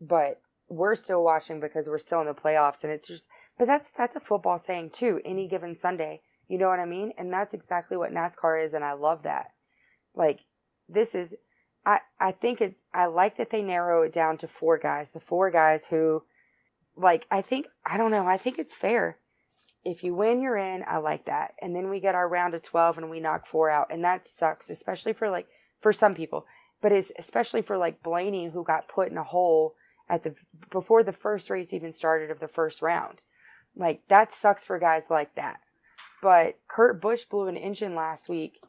[0.00, 3.26] but we're still watching because we're still in the playoffs, and it's just.
[3.58, 5.20] But that's that's a football saying too.
[5.24, 7.12] Any given Sunday, you know what I mean?
[7.18, 9.48] And that's exactly what NASCAR is, and I love that.
[10.14, 10.40] Like
[10.88, 11.36] this is,
[11.84, 15.12] I I think it's I like that they narrow it down to four guys.
[15.12, 16.24] The four guys who,
[16.96, 18.26] like I think I don't know.
[18.26, 19.18] I think it's fair.
[19.84, 20.84] If you win, you're in.
[20.86, 21.54] I like that.
[21.60, 23.86] And then we get our round of 12 and we knock four out.
[23.90, 25.46] And that sucks, especially for like,
[25.80, 26.44] for some people.
[26.82, 29.74] But it's especially for like Blaney, who got put in a hole
[30.08, 30.34] at the,
[30.70, 33.20] before the first race even started of the first round.
[33.74, 35.60] Like, that sucks for guys like that.
[36.20, 38.60] But Kurt Busch blew an engine last week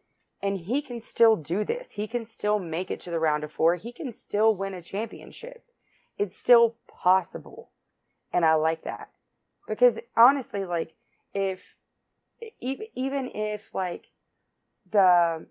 [0.44, 1.94] and he can still do this.
[1.94, 3.76] He can still make it to the round of four.
[3.76, 5.64] He can still win a championship.
[6.18, 7.70] It's still possible.
[8.34, 9.10] And I like that.
[9.68, 10.96] Because honestly, like,
[11.34, 11.76] if
[12.60, 14.08] even if like
[14.90, 15.46] the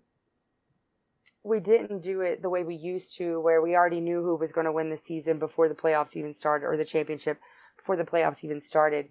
[1.43, 4.51] we didn't do it the way we used to where we already knew who was
[4.51, 7.39] going to win the season before the playoffs even started or the championship
[7.77, 9.07] before the playoffs even started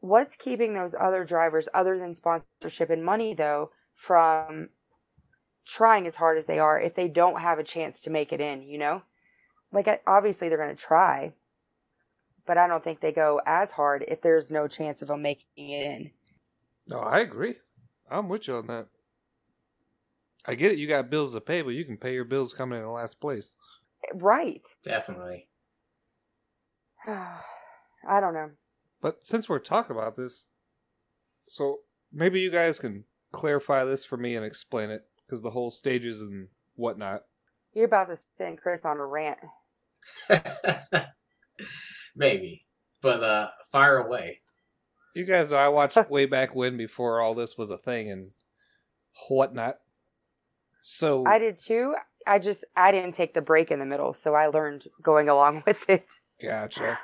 [0.00, 4.68] what's keeping those other drivers other than sponsorship and money though from
[5.70, 8.40] trying as hard as they are if they don't have a chance to make it
[8.40, 9.02] in you know
[9.72, 11.32] like I- obviously they're going to try
[12.50, 15.46] but I don't think they go as hard if there's no chance of them making
[15.56, 16.10] it in.
[16.88, 17.54] No, I agree.
[18.10, 18.88] I'm with you on that.
[20.46, 20.78] I get it.
[20.78, 23.20] You got bills to pay, but you can pay your bills coming in the last
[23.20, 23.54] place.
[24.14, 24.62] Right.
[24.82, 25.46] definitely
[27.06, 28.50] I don't know.
[29.00, 30.46] But since we're talking about this,
[31.46, 31.80] so
[32.12, 36.20] maybe you guys can clarify this for me and explain it because the whole stages
[36.20, 37.22] and whatnot.
[37.72, 39.38] You're about to send Chris on a rant.
[42.16, 42.66] Maybe.
[43.00, 44.40] But uh fire away.
[45.14, 48.30] You guys know I watched way back when before all this was a thing and
[49.28, 49.76] whatnot.
[50.82, 51.94] So I did too.
[52.26, 55.62] I just I didn't take the break in the middle, so I learned going along
[55.66, 56.06] with it.
[56.42, 56.98] gotcha.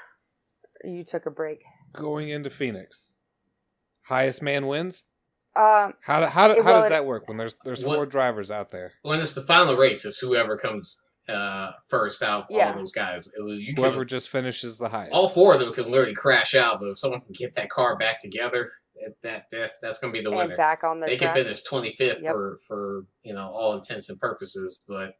[0.84, 1.62] You took a break.
[1.92, 3.14] Going into Phoenix,
[4.08, 5.04] highest man wins.
[5.56, 8.50] Um, How do, how, do, how does that work when there's there's What- four drivers
[8.50, 8.92] out there?
[9.02, 12.70] When it's the final race, it's whoever comes uh first out of Yeah.
[12.72, 13.26] all those guys.
[13.36, 15.12] It was- You can, Whoever just finishes the highest.
[15.12, 17.96] all four of them can literally crash out, but if someone can get that car
[17.96, 20.56] back together, that, that, that that's gonna be the and winner.
[20.56, 21.34] back on the they track.
[21.34, 22.32] can finish 25th Yep.
[22.32, 25.12] for for you know all intents and purposes but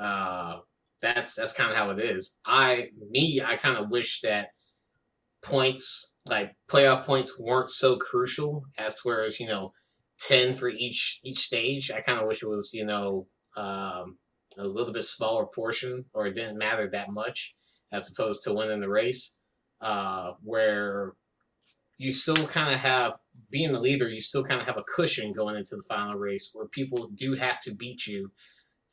[0.00, 0.58] uh
[1.02, 4.50] that's that's kind of how it is i me i kind of wish that
[5.42, 9.72] points like playoff points weren't so crucial as to whereas you know
[10.20, 14.16] 10 for each each stage i kind of wish it was you know um
[14.58, 17.54] a little bit smaller portion or it didn't matter that much
[17.92, 19.36] as opposed to winning the race
[19.80, 21.14] uh where
[22.00, 23.18] you still kind of have
[23.50, 26.50] being the leader, you still kind of have a cushion going into the final race
[26.54, 28.30] where people do have to beat you.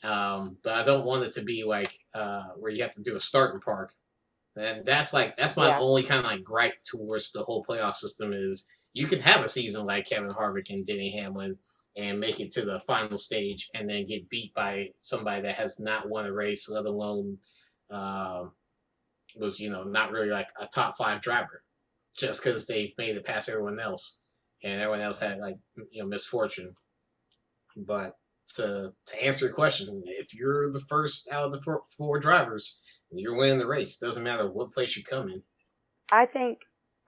[0.03, 3.15] Um, but I don't want it to be like uh, where you have to do
[3.15, 3.93] a starting park.
[4.57, 5.79] And that's like that's my Yeah.
[5.79, 9.47] only kind of like gripe towards the whole playoff system is you can have a
[9.47, 11.57] season like Kevin Harvick and Denny Hamlin
[11.95, 15.79] and make it to the final stage and then get beat by somebody that has
[15.79, 17.37] not won a race, let alone
[17.89, 18.51] um,
[19.35, 21.63] was you know not really like a top five driver,
[22.17, 24.17] just because they've made it past everyone else
[24.63, 25.57] and everyone else had like
[25.91, 26.75] you know misfortune.
[27.75, 28.13] But
[28.55, 32.79] to to answer your question, if you're the first out of the four, four drivers
[33.11, 35.43] and you're winning the race, doesn't matter what place you come in.
[36.11, 36.59] I think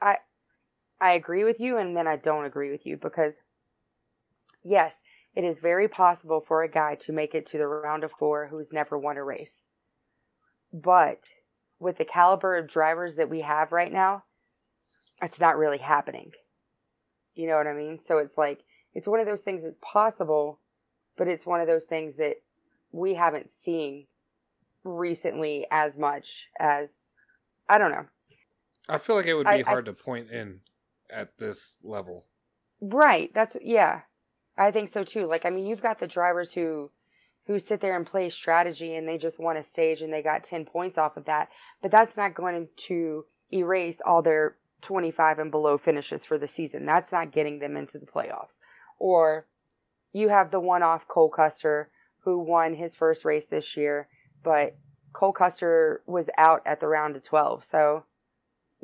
[0.02, 0.18] I
[1.00, 3.36] I agree with you and then I don't agree with you because
[4.64, 5.02] yes,
[5.36, 8.48] it is very possible for a guy to make it to the round of 4
[8.48, 9.62] who's never won a race.
[10.74, 11.34] But
[11.80, 14.24] with the caliber of drivers that we have right now,
[15.22, 16.32] it's not really happening.
[17.36, 18.00] You know what I mean?
[18.00, 20.60] So it's like it's one of those things that's possible,
[21.20, 22.38] but it's one of those things that
[22.92, 24.08] we haven't seen
[24.84, 27.14] recently as much as
[27.68, 28.06] I don't know.
[28.88, 30.62] I feel like it would be I- I- hard to point in
[31.12, 32.26] at this level.
[32.82, 33.32] Right.
[33.34, 34.02] That's yeah.
[34.58, 35.28] I think so too.
[35.28, 36.90] Like I mean, you've got the drivers who
[37.46, 40.44] who sit there and play strategy and they just won a stage and they got
[40.44, 41.50] 10 points off of that,
[41.82, 46.86] but that's not going to erase all their 25 and below finishes for the season.
[46.86, 48.60] That's not getting them into the playoffs.
[49.00, 49.48] Or
[50.14, 51.90] you have the one-off Cole Custer
[52.24, 54.08] who won his first race this year,
[54.44, 54.78] but
[55.14, 57.64] Cole Custer was out at the round of 12.
[57.64, 58.06] So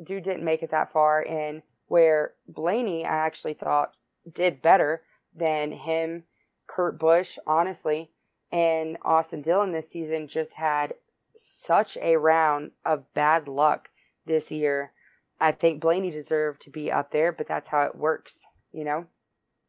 [0.02, 3.92] dude didn't make it that far and where Blaney I actually thought
[4.30, 5.02] did better
[5.34, 6.24] than him,
[6.66, 8.10] Kurt Busch, honestly,
[8.50, 10.94] and Austin Dillon this season just had
[11.36, 13.90] such a round of bad luck
[14.24, 14.92] this year.
[15.40, 18.40] I think Blaney deserved to be up there, but that's how it works,
[18.72, 19.06] you know?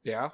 [0.03, 0.29] Yeah.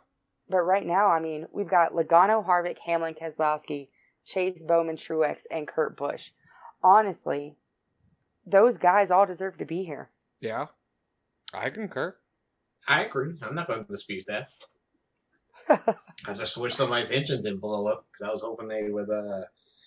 [0.54, 3.88] But right now, I mean, we've got Logano, Harvick, Hamlin, Keselowski,
[4.24, 6.30] Chase, Bowman, Truex, and Kurt Busch.
[6.84, 7.56] Honestly,
[8.46, 10.12] those guys all deserve to be here.
[10.42, 10.68] Yeah.
[11.56, 12.16] I concur.
[12.88, 13.34] I agree.
[13.42, 14.52] I'm not going to dispute that.
[16.28, 19.46] I just wish somebody's engine didn't blow up because I was hoping they would uh,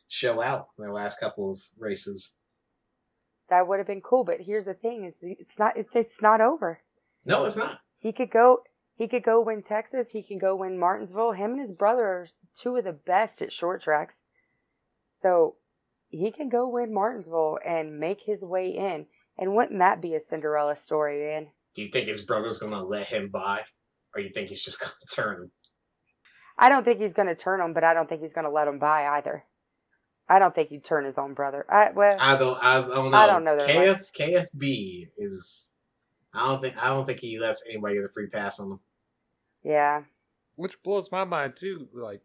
[0.09, 2.33] show out in their last couple of races.
[3.51, 4.25] that would have been cool.
[4.25, 6.81] But here's the thing: is it's not it's- it's not over.
[7.25, 7.83] No, it's not.
[8.01, 8.63] He could go.
[8.97, 10.11] He could go win Texas.
[10.11, 11.33] He can go win Martinsville.
[11.33, 14.23] Him and his brother are two of the best at short tracks.
[15.13, 15.57] So
[16.09, 19.07] he can go win Martinsville and make his way in.
[19.39, 21.49] And wouldn't that be a Cinderella story, man?
[21.75, 23.65] Do you think his brother's going to let him by,
[24.15, 25.51] or you think he's just going to turn him?
[26.59, 28.51] I don't think he's going to turn him, but I don't think he's going to
[28.51, 29.45] let him by either.
[30.29, 31.67] I don't think he'd turn his own brother.
[31.69, 32.59] I, well, I don't.
[32.63, 33.17] I don't know.
[33.17, 35.75] I don't know KF KFB is.
[36.33, 36.83] I don't think.
[36.83, 38.81] I don't think he lets anybody get a free pass on him.
[39.67, 40.03] Yeah.
[40.55, 41.89] Which blows my mind too.
[41.93, 42.23] Like,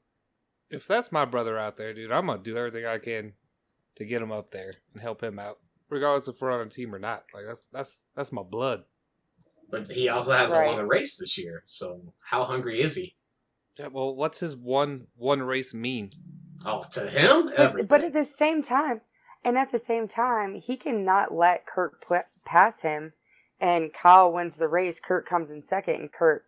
[0.70, 3.34] if that's my brother out there, dude, I'm gonna do everything I can
[3.96, 5.58] to get him up there and help him out,
[5.90, 7.26] regardless if we're on a team or not.
[7.34, 8.84] Like that's that's that's my blood.
[9.70, 10.68] But he also hasn't Right.
[10.72, 11.64] won a race this year.
[11.66, 13.16] So how hungry is he?
[13.78, 16.12] Yeah, well, what's his one one race mean?
[16.66, 17.88] Oh, to him, But, everything.
[17.88, 19.02] but at the same time,
[19.44, 23.14] and at the same time, he cannot let Kurt put, pass him,
[23.60, 25.00] and Kyle wins the race.
[25.02, 26.46] Kurt comes in second, and Kurt,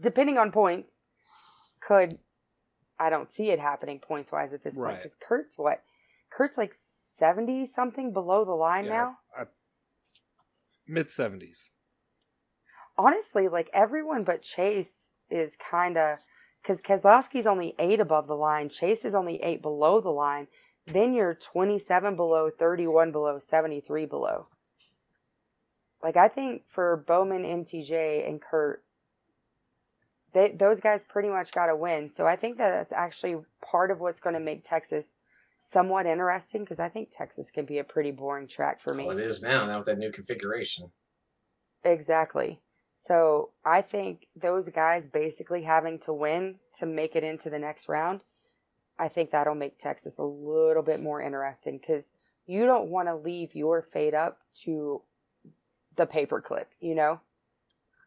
[0.00, 1.02] depending on points,
[1.80, 2.18] could
[2.98, 4.96] I don't see it happening points wise at this point Right.
[4.96, 5.82] because Kurt's what?
[6.30, 9.18] Kurt's like seventy something below the line now.
[10.86, 11.70] Mid seventies.
[12.98, 16.18] honestly, like everyone but Chase is kind of
[16.62, 20.46] because Keselowski's only eight above the line, Chase is only eight below the line.
[20.86, 24.48] Then you're 27 below, 31 below, 73 below.
[26.02, 28.84] Like I think for Bowman, MTJ, and Kurt,
[30.32, 32.10] they those guys pretty much got to win.
[32.10, 35.14] So I think that that's actually part of what's going to make Texas
[35.58, 39.06] somewhat interesting because I think Texas can be a pretty boring track for me.
[39.06, 39.64] Well, it is now.
[39.66, 40.90] Now with that new configuration.
[41.84, 42.60] Exactly.
[42.94, 47.88] So I think those guys basically having to win to make it into the next
[47.88, 48.20] round,
[48.98, 52.12] I think that'll make Texas a little bit more interesting because
[52.46, 55.02] you don't want to leave your fate up to
[55.96, 57.20] the paperclip, you know?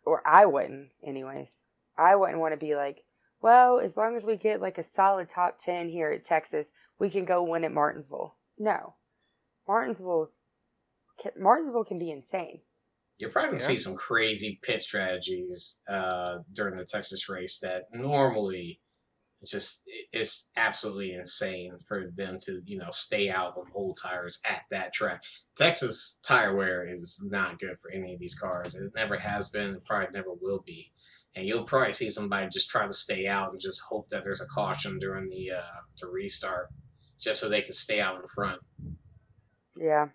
[0.06, 1.60] Or I wouldn't, anyways.
[1.98, 3.04] I wouldn't want to be like,
[3.42, 7.10] well, as long as we get like a solid top 10 here at Texas, we
[7.10, 8.36] can go win at Martinsville.
[8.58, 8.96] No.
[9.68, 10.42] Martinsville's
[11.38, 12.62] Martinsville can be insane.
[13.18, 13.68] You're probably gonna Yeah.
[13.68, 18.82] see some crazy pit strategies uh, during the Texas race that normally
[19.46, 24.64] just it's absolutely insane for them to you know stay out on old tires at
[24.72, 25.22] that track.
[25.56, 28.76] Texas tire wear is not good for any of these cars.
[28.76, 29.76] It never has been.
[29.76, 30.92] It probably never will be.
[31.36, 34.42] And you'll probably see somebody just try to stay out and just hope that there's
[34.42, 36.70] a caution during the uh, the restart,
[37.20, 38.62] just so they can stay out in front.
[39.76, 40.08] Yeah.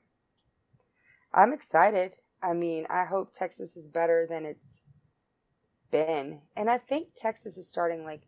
[1.33, 2.17] I'm excited.
[2.43, 4.81] I mean, I hope Texas is better than it's
[5.91, 6.41] been.
[6.57, 8.23] And I think Texas is starting like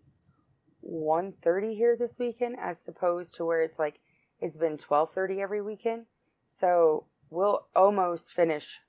[0.83, 4.01] 1:30 here this weekend as opposed to where it's like
[4.41, 6.07] it's been 12:30 every weekend.
[6.47, 8.81] So, we'll almost finish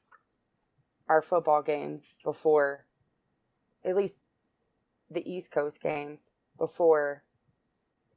[1.07, 2.85] our football games before
[3.86, 4.23] at least
[5.09, 7.23] the East Coast games before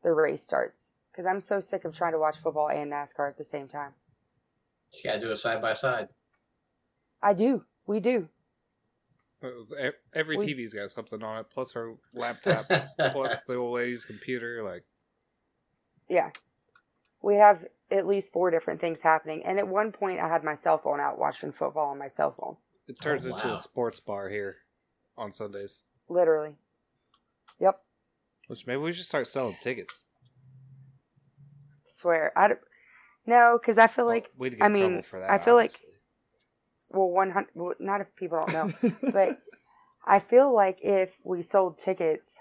[0.03, 3.39] the race starts because I'm so sick of trying to watch football and NASCAR at
[3.39, 3.93] the same time.
[4.93, 6.09] Just gotta do it side by side.
[7.23, 7.65] I do.
[7.87, 8.29] We do.
[10.15, 12.67] Every We- TV's got something on it, plus her laptop,
[12.99, 14.63] plus the old lady's computer.
[14.63, 14.85] Like,
[16.09, 16.31] Yeah.
[17.23, 19.45] We have at least four different things happening.
[19.45, 22.33] And at one point, I had my cell phone out watching football on my cell
[22.33, 22.57] phone.
[22.89, 23.55] it turns Oh, into wow.
[23.55, 24.57] a sports bar here
[25.17, 25.85] on Sundays.
[26.09, 26.55] Literally.
[27.61, 27.81] Yep.
[28.49, 30.05] Which maybe we should start selling tickets.
[31.85, 32.33] Swear.
[32.37, 32.61] I don't,
[33.27, 35.73] no, because I feel like, Well, we'd get I mean, for that, I feel like-
[36.89, 38.53] well, 100, well, not if people don't
[38.83, 39.41] know, but
[40.07, 42.39] I feel like if we sold tickets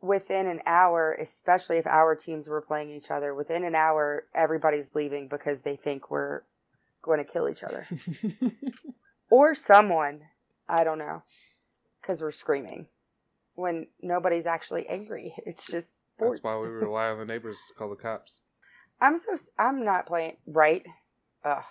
[0.00, 4.94] within an hour, especially if our teams were playing each other, within an hour, everybody's
[4.94, 6.42] leaving because they think we're
[7.02, 7.86] going to kill each other.
[9.30, 10.22] or someone,
[10.68, 11.22] I don't know,
[12.04, 12.86] because we're screaming
[13.54, 15.34] when nobody's actually angry.
[15.46, 16.40] It's just sports.
[16.40, 18.40] That's why we rely on the neighbors to call the cops.
[19.00, 20.84] I'm so I'm not playing right.
[21.44, 21.62] Ugh,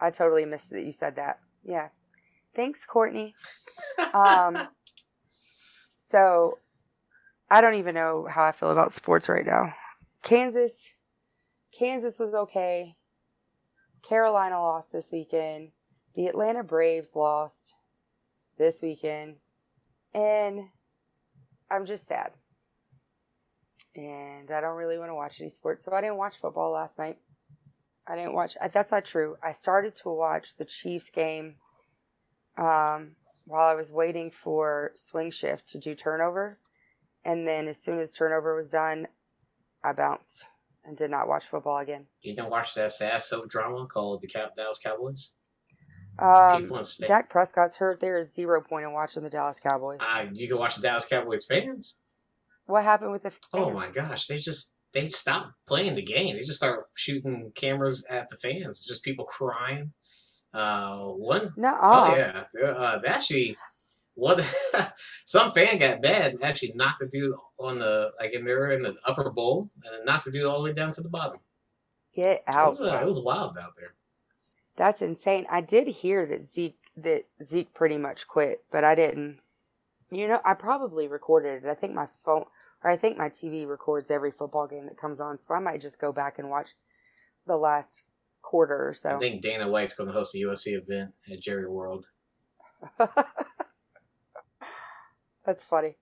[0.00, 1.40] I totally missed that you said that.
[1.64, 1.88] Yeah,
[2.54, 3.34] thanks, Courtney.
[4.14, 4.56] Um,
[5.96, 6.58] so
[7.50, 9.74] I don't even know how I feel about sports right now.
[10.22, 10.92] Kansas,
[11.72, 12.96] Kansas was okay.
[14.02, 15.70] Carolina lost this weekend.
[16.14, 17.74] The Atlanta Braves lost
[18.58, 19.36] this weekend,
[20.16, 20.64] and
[21.70, 22.32] I'm just sad.
[23.94, 26.98] And I don't really want to watch any sports, so I didn't watch football last
[26.98, 27.18] night.
[28.06, 28.56] I didn't watch.
[28.72, 29.36] That's not true.
[29.42, 31.56] I started to watch the Chiefs game
[32.56, 33.12] um,
[33.44, 36.58] while I was waiting for swing shift to do turnover,
[37.24, 39.08] and then as soon as turnover was done,
[39.82, 40.44] I bounced
[40.84, 42.06] and did not watch football again.
[42.22, 45.32] You didn't watch that sad soap drama called the Cow- Dallas Cowboys?
[46.18, 46.72] Um.
[47.06, 48.00] Dak Prescott's hurt.
[48.00, 50.00] There is zero point in watching the Dallas Cowboys.
[50.00, 52.00] Uh, you can watch the Dallas Cowboys fans.
[52.66, 53.30] what happened with the?
[53.30, 53.42] Fans?
[53.52, 56.36] Oh my gosh, they just they stopped playing the game.
[56.36, 58.82] They just start shooting cameras at the fans.
[58.82, 59.92] Just people crying.
[60.54, 61.76] Uh, one No.
[61.80, 63.56] Oh yeah, uh, they actually
[64.14, 64.40] one
[65.26, 68.70] some fan got bad and actually knocked the dude on the like and they were
[68.70, 71.38] in the upper bowl and knocked the dude all the way down to the bottom.
[72.14, 72.70] Get It out.
[72.70, 73.92] was, uh, it was wild out there.
[74.76, 75.46] That's insane.
[75.50, 79.38] I did hear that Zeke that Zeke pretty much quit, but I didn't.
[80.10, 81.68] You know, I probably recorded it.
[81.68, 82.44] I think my phone
[82.84, 85.80] or I think my TV records every football game that comes on, so I might
[85.80, 86.74] just go back and watch
[87.46, 88.04] the last
[88.42, 89.10] quarter or so.
[89.10, 92.06] I think Dana White's going to host a UFC event at Jerry World.
[95.44, 95.96] That's funny.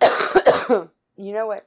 [1.16, 1.66] you know what?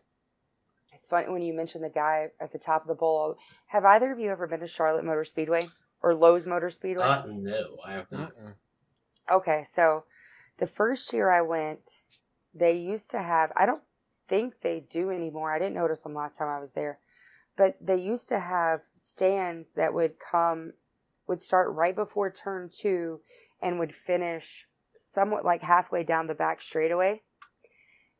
[0.98, 3.38] It's funny when you mention the guy at the top of the bowl.
[3.68, 5.62] Have either of you ever been to Charlotte Motor Speedway
[6.02, 7.04] or Lowe's Motor Speedway?
[7.04, 8.32] Uh, no, I have not.
[9.32, 10.06] Okay, so
[10.58, 12.02] the first year I went,
[12.52, 13.84] they used to have, I don't
[14.28, 15.54] think they do anymore.
[15.54, 16.98] I didn't notice them last time I was there,
[17.56, 20.74] but they used to have stands that would come,
[21.28, 23.22] would start right before turn two
[23.62, 27.22] and would finish somewhat like halfway down the back straightaway.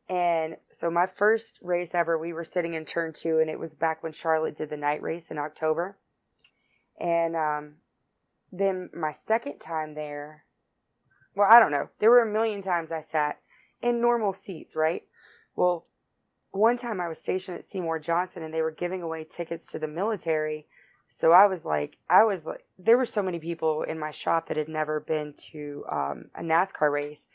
[0.08, 3.74] And so my first race ever, we were sitting in turn two, and it was
[3.74, 5.98] back when Charlotte did the night race in October.
[6.98, 7.74] And um,
[8.50, 10.44] then my second time there,
[11.34, 11.90] well, I don't know.
[11.98, 13.38] There were a million times I sat
[13.82, 15.02] in normal seats, right?
[15.54, 15.86] Well,
[16.50, 19.78] one time I was stationed at Seymour Johnson and they were giving away tickets to
[19.78, 20.66] the military.
[21.08, 24.48] So I was like, I was like, there were so many people in my shop
[24.48, 27.26] that had never been to um, a NASCAR race.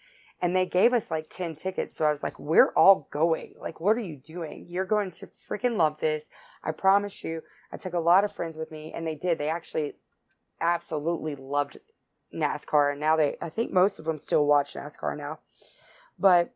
[0.43, 1.95] And they gave us like 10 tickets.
[1.95, 3.53] So I was like, we're all going.
[3.59, 4.65] Like, what are you doing?
[4.67, 6.25] You're going to freaking love this.
[6.63, 7.41] I promise you.
[7.71, 9.37] I took a lot of friends with me and they did.
[9.37, 9.93] They actually
[10.59, 11.77] absolutely loved
[12.33, 15.39] NASCAR, and now they, I think most of them still watch NASCAR now.
[16.17, 16.53] But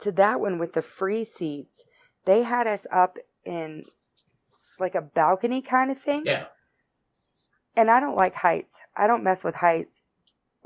[0.00, 1.84] to that one with the free seats,
[2.26, 3.84] they had us up in
[4.78, 6.24] like a balcony kind of thing.
[6.26, 6.46] Yeah,
[7.74, 8.80] And I don't like heights.
[8.94, 10.02] I don't mess with heights,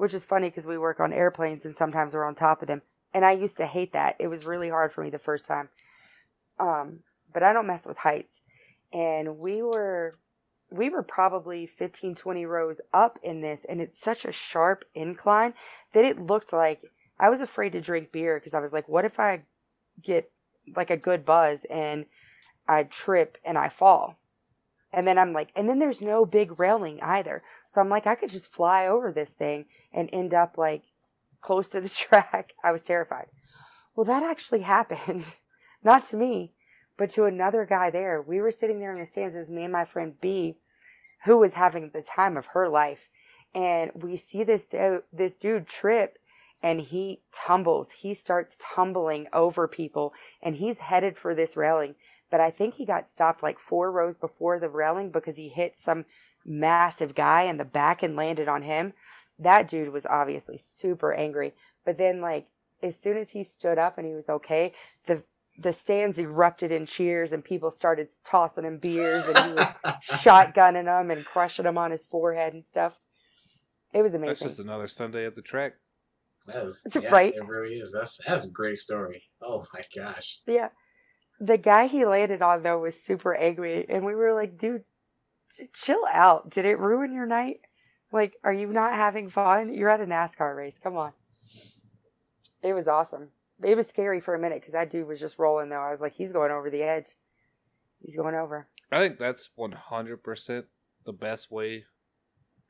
[0.00, 2.80] which is funny because we work on airplanes and sometimes we're on top of them.
[3.12, 4.16] And I used to hate that.
[4.18, 5.68] It was really hard for me the first time.
[6.58, 8.40] Um, but I don't mess with heights.
[8.94, 10.18] And we were
[10.70, 15.52] we were probably 15 20 rows up in this and it's such a sharp incline
[15.92, 16.80] that it looked like
[17.18, 19.42] I was afraid to drink beer because I was like what if I
[20.00, 20.30] get
[20.76, 22.06] like a good buzz and
[22.68, 24.16] I trip and I fall.
[24.92, 27.42] And then I'm like, and then there's no big railing either.
[27.66, 30.82] So I'm like, I could just fly over this thing and end up like
[31.40, 32.54] close to the track.
[32.64, 33.26] I was terrified.
[33.94, 35.36] Well, that actually happened.
[35.82, 36.52] Not to me,
[36.96, 38.20] but to another guy there.
[38.20, 39.34] We were sitting there in the stands.
[39.34, 40.56] It was me and my friend B,
[41.24, 43.08] who was having the time of her life.
[43.54, 46.18] And we see this, do- this dude trip
[46.62, 47.92] and he tumbles.
[47.92, 50.12] He starts tumbling over people
[50.42, 51.94] and he's headed for this railing.
[52.30, 55.76] But I think he got stopped like four rows before the railing because he hit
[55.76, 56.04] some
[56.44, 58.92] massive guy in the back and landed on him.
[59.38, 61.54] That dude was obviously super angry.
[61.84, 62.46] But then, like,
[62.82, 64.72] as soon as he stood up and he was okay,
[65.06, 65.22] the
[65.58, 69.66] the stands erupted in cheers and people started tossing him beers and he was
[70.02, 72.98] shotgunning them and crushing them on his forehead and stuff.
[73.92, 74.28] It was amazing.
[74.28, 75.74] That's just another Sunday at the track.
[76.46, 77.34] That is, It's yeah, right.
[77.34, 77.92] It really is.
[77.92, 79.24] That's that's a great story.
[79.42, 80.38] Oh my gosh.
[80.46, 80.68] Yeah.
[81.40, 84.84] The guy he landed on though was super angry and we were like, dude,
[85.72, 86.50] chill out.
[86.50, 87.60] Did it ruin your night?
[88.12, 89.72] Like, are you not having fun?
[89.72, 90.78] You're at a NASCAR race.
[90.82, 91.12] Come on.
[92.62, 93.30] It was awesome.
[93.62, 95.80] It was scary for a minute because that dude was just rolling though.
[95.80, 97.16] I was like, he's going over the edge.
[98.00, 98.68] He's going over.
[98.92, 100.64] I think that's 100%
[101.06, 101.84] the best way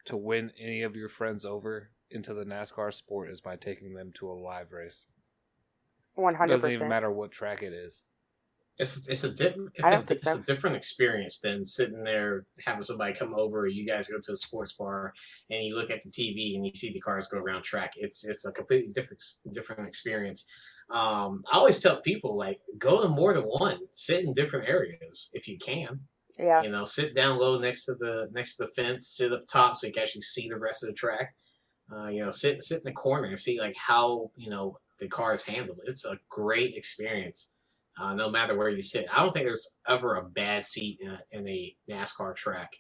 [0.05, 4.13] to win any of your friends over into the NASCAR sport is by taking them
[4.15, 5.07] to a live race.
[6.15, 8.03] One It hundred doesn't even matter what track it is.
[8.81, 10.37] It's it's a dip, it's, a, it's so.
[10.37, 13.67] a different experience than sitting there having somebody come over.
[13.67, 15.13] You guys go to a sports bar
[15.51, 17.93] and you look at the TV and you see the cars go around track.
[17.97, 19.23] It's it's a completely different
[19.53, 20.47] different experience.
[20.89, 23.81] Um, I always tell people like go to more than one.
[23.91, 26.01] Sit in different areas if you can.
[26.39, 26.63] Yeah.
[26.63, 29.07] You know, sit down low next to the next to the fence.
[29.07, 31.35] Sit up top so you can actually see the rest of the track.
[31.95, 35.09] Uh, you know, sit sit in the corner and see like how you know the
[35.09, 35.75] cars handle.
[35.75, 35.85] it.
[35.91, 37.53] It's a great experience
[38.01, 39.07] uh, no matter where you sit.
[39.15, 42.71] I don't think there's ever a bad seat in a, in a NASCAR track,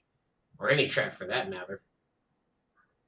[0.59, 1.83] or any track for that matter.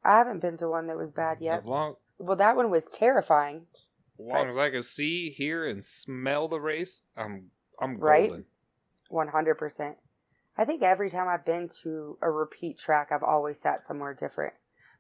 [0.05, 1.59] I haven't been to one that was bad yet.
[1.61, 3.67] As long, Well, that one was terrifying.
[3.75, 3.89] as
[4.19, 7.51] long as I can see, hear, and smell the race, I'm
[7.81, 8.29] I'm Right?
[8.29, 8.45] golden.
[9.09, 9.97] One hundred percent.
[10.57, 14.53] I think every time I've been to a repeat track, I've always sat somewhere different.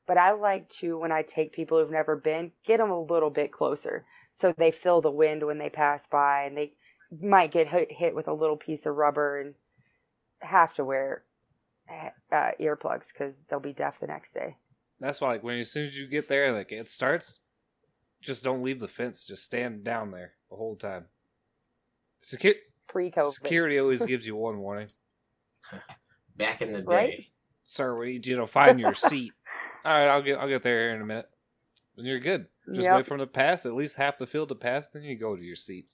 [0.06, 3.30] But I like to, when I take people who've never been, get them a little
[3.30, 6.72] bit closer so they feel the wind when they pass by, and they
[7.20, 9.54] might get hit, hit with a little piece of rubber and
[10.40, 11.24] have to wear
[11.90, 14.56] uh, earplugs because they'll be deaf the next day.
[15.00, 17.40] That's why, like, when as soon as you get there, like it starts,
[18.20, 19.24] just don't leave the fence.
[19.24, 21.06] Just stand down there the whole time.
[22.22, 22.54] Secu-
[22.88, 24.88] Pre-COVID, security always gives you one warning.
[26.36, 27.24] Back in the day, Right?
[27.64, 29.32] Sir, we need you to find your seat.
[29.84, 31.28] All right, I'll get I'll get there here in a minute.
[31.96, 32.46] And you're good.
[32.72, 32.96] Just Yep.
[32.96, 35.36] wait for them to pass, at least half the field to pass, then you go
[35.36, 35.88] to your seat.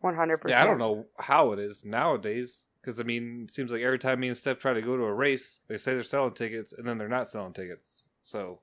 [0.00, 0.58] One hundred percent.
[0.58, 2.66] Yeah, I don't know how it is nowadays.
[2.80, 5.02] Because, I mean, it seems like every time me and Steph try to go to
[5.02, 8.06] a race, they say they're selling tickets, and then they're not selling tickets.
[8.22, 8.60] So,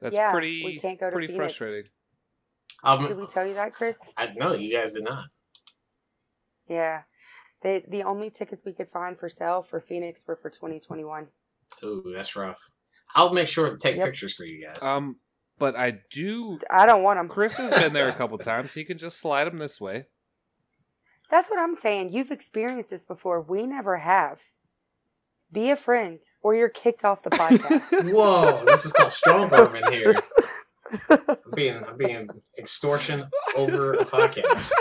[0.00, 1.54] that's Yeah, pretty, we can't go to pretty Phoenix.
[1.54, 1.90] frustrating.
[2.84, 4.00] Did um, we tell you that, Chris?
[4.16, 5.26] I no, you guys did not.
[6.68, 7.02] Yeah.
[7.62, 11.28] They, the only tickets we could find for sale for Phoenix were for 2021.
[11.84, 12.60] Ooh, that's rough.
[13.14, 14.06] I'll make sure to take Yep.
[14.06, 14.82] pictures for you guys.
[14.82, 15.16] Um,
[15.58, 16.58] But I do.
[16.70, 17.28] I don't want them.
[17.28, 18.74] Chris has been there a couple times.
[18.74, 20.06] He can just slide them this way.
[21.30, 22.12] That's what I'm saying.
[22.12, 23.40] You've experienced this before.
[23.40, 24.42] We never have.
[25.52, 28.12] Be a friend, or you're kicked off the podcast.
[28.12, 30.16] Whoa, this is called strong arm in here.
[31.10, 32.28] I'm being, I'm being
[32.58, 33.24] extortion
[33.56, 34.72] over a podcast.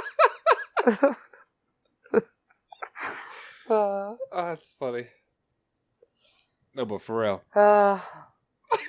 [0.94, 1.14] uh,
[3.70, 5.08] Oh, that's funny.
[6.76, 7.42] No, but for real.
[7.56, 8.00] uh,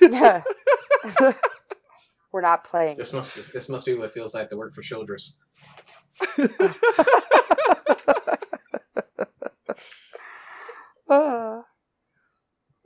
[0.01, 0.41] yeah.
[2.33, 2.97] We're not playing.
[2.97, 5.37] This must be, this must be what it feels like to work for Childress.
[11.07, 11.61] Uh,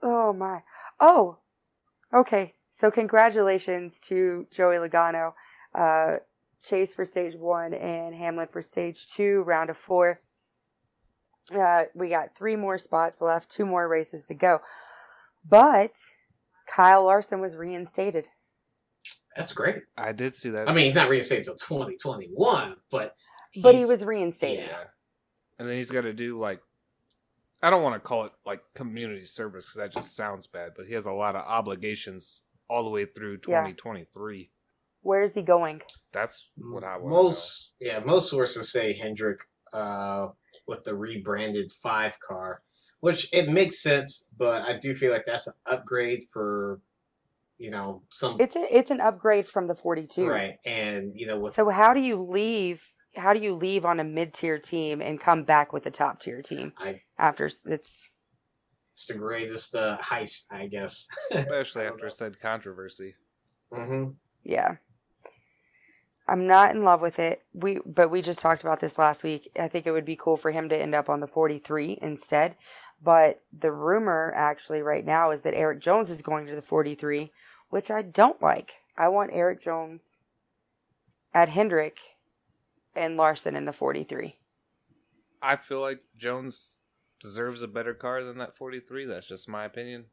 [0.03, 0.63] oh my.
[0.99, 1.37] Oh,
[2.13, 2.55] okay.
[2.71, 5.31] So congratulations to Joey Logano,
[5.73, 6.17] uh,
[6.61, 10.19] Chase for stage one and Hamlin for stage two, round of four.
[11.55, 14.59] Uh, we got three more spots left, two more races to go.
[15.47, 15.93] But
[16.67, 18.27] Kyle Larson was reinstated.
[19.37, 19.83] That's great.
[19.97, 20.67] I did see that.
[20.69, 23.15] I mean, he's not reinstated until 2021, but
[23.61, 24.65] But he was reinstated.
[24.67, 24.83] Yeah.
[25.59, 26.61] and then he's got to do like
[27.61, 30.85] I don't want to call it like community service because that just sounds bad, but
[30.85, 33.61] he has a lot of obligations all the way through Yeah.
[33.61, 34.51] 2023.
[35.01, 35.81] Where's he going?
[36.11, 37.09] That's what I want.
[37.09, 39.39] most yeah most sources say Hendrick
[39.73, 40.29] uh,
[40.67, 42.61] with the rebranded five car,
[42.99, 46.81] which it makes sense, but I do feel like that's an upgrade for
[47.57, 50.27] you know some It's a, it's an upgrade from the 42.
[50.27, 52.81] right, and you know with So how do you leave?
[53.15, 56.19] How do you leave on a mid tier team and come back with a top
[56.19, 58.09] tier team I after it's
[58.93, 61.07] it's the greatest uh, heist, I guess.
[61.31, 63.15] especially after said controversy.
[63.71, 64.09] hmm
[64.43, 64.77] yeah.
[66.29, 67.43] I'm not in love with it.
[67.53, 69.49] We but we just talked about this last week.
[69.57, 72.55] I think it would be cool for him to end up on the 43 instead.
[73.01, 77.31] But the rumor actually right now is that Erik Jones is going to the 43,
[77.69, 78.75] which I don't like.
[78.97, 80.19] I want Erik Jones
[81.33, 81.99] at Hendrick
[82.95, 84.37] and Larson in the 43.
[85.41, 86.77] I feel like Jones
[87.21, 89.05] deserves a better car than that 43.
[89.05, 90.05] That's just my opinion.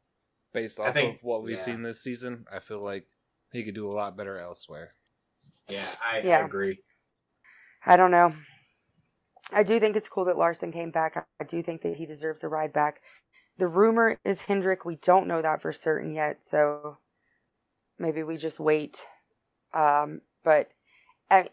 [0.53, 1.63] Based off think- of what we've yeah.
[1.63, 3.07] seen this season, I feel like
[3.51, 4.93] he could do a lot better elsewhere.
[5.67, 6.39] Yeah, I, Yeah.
[6.39, 6.79] I agree.
[7.85, 8.33] I don't know.
[9.51, 11.15] I do think it's cool that Larson came back.
[11.39, 13.01] I- do think that he deserves a ride back.
[13.57, 14.83] The rumor is Hendrick.
[14.85, 16.97] We don't know that for certain yet, so
[17.97, 19.05] maybe we just wait.
[19.73, 20.71] Um, but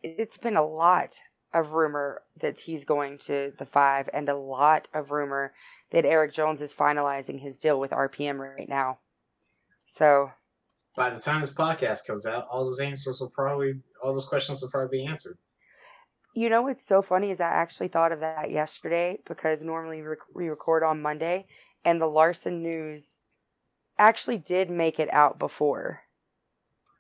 [0.02, 1.20] it's been a lot
[1.52, 5.52] of rumor that he's going to the five, and a lot of rumor
[5.90, 8.98] that Erik Jones is finalizing his deal with RPM right now.
[9.86, 10.30] So
[10.96, 14.62] By the time this podcast comes out, all those answers will probably, all those questions
[14.62, 15.36] will probably be answered.
[16.34, 20.02] You know what's so funny is I actually thought of that yesterday because normally
[20.34, 21.46] we record on Monday,
[21.84, 23.18] and the Larson news
[23.98, 26.02] actually did make it out before,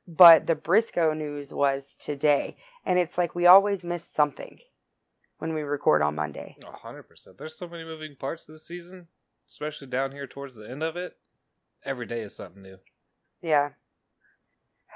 [0.06, 4.58] but the Briscoe news was today, and it's like we always miss something
[5.38, 6.56] when we record on Monday.
[6.66, 7.38] A hundred percent.
[7.38, 9.08] There's so many moving parts this season,
[9.48, 11.16] especially down here towards the end of it.
[11.84, 12.78] Every day is something new.
[13.40, 13.70] Yeah.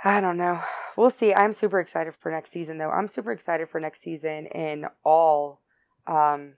[0.05, 0.61] I don't know.
[0.97, 1.35] We'll see.
[1.35, 2.91] I'm super excited for next season, though.
[2.91, 5.61] I'm super excited for next season in all
[6.07, 6.55] um,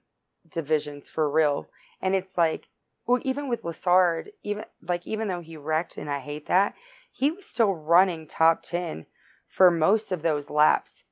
[0.53, 1.69] divisions for real.
[2.01, 2.69] And it's like,
[3.07, 6.75] well, even with Lessard, even like even though he wrecked, and I hate that,
[7.11, 9.07] he was still running top ten
[9.49, 11.05] for most of those laps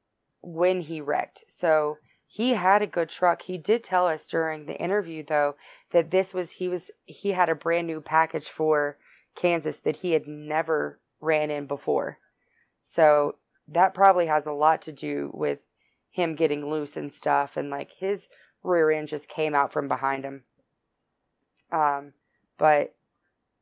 [0.43, 1.45] when he wrecked.
[1.49, 1.97] So
[2.27, 3.43] he had a good truck.
[3.43, 5.57] He did tell us during the interview though
[5.93, 8.99] that this was he was he had a brand new package for
[9.35, 12.19] Kansas that he had never ran in before.
[12.83, 13.37] So
[13.69, 15.61] that probably has a lot to do with
[16.11, 18.29] him getting loose and stuff and like his
[18.63, 20.45] rear end just came out from behind him.
[21.71, 22.13] Um
[22.59, 22.95] but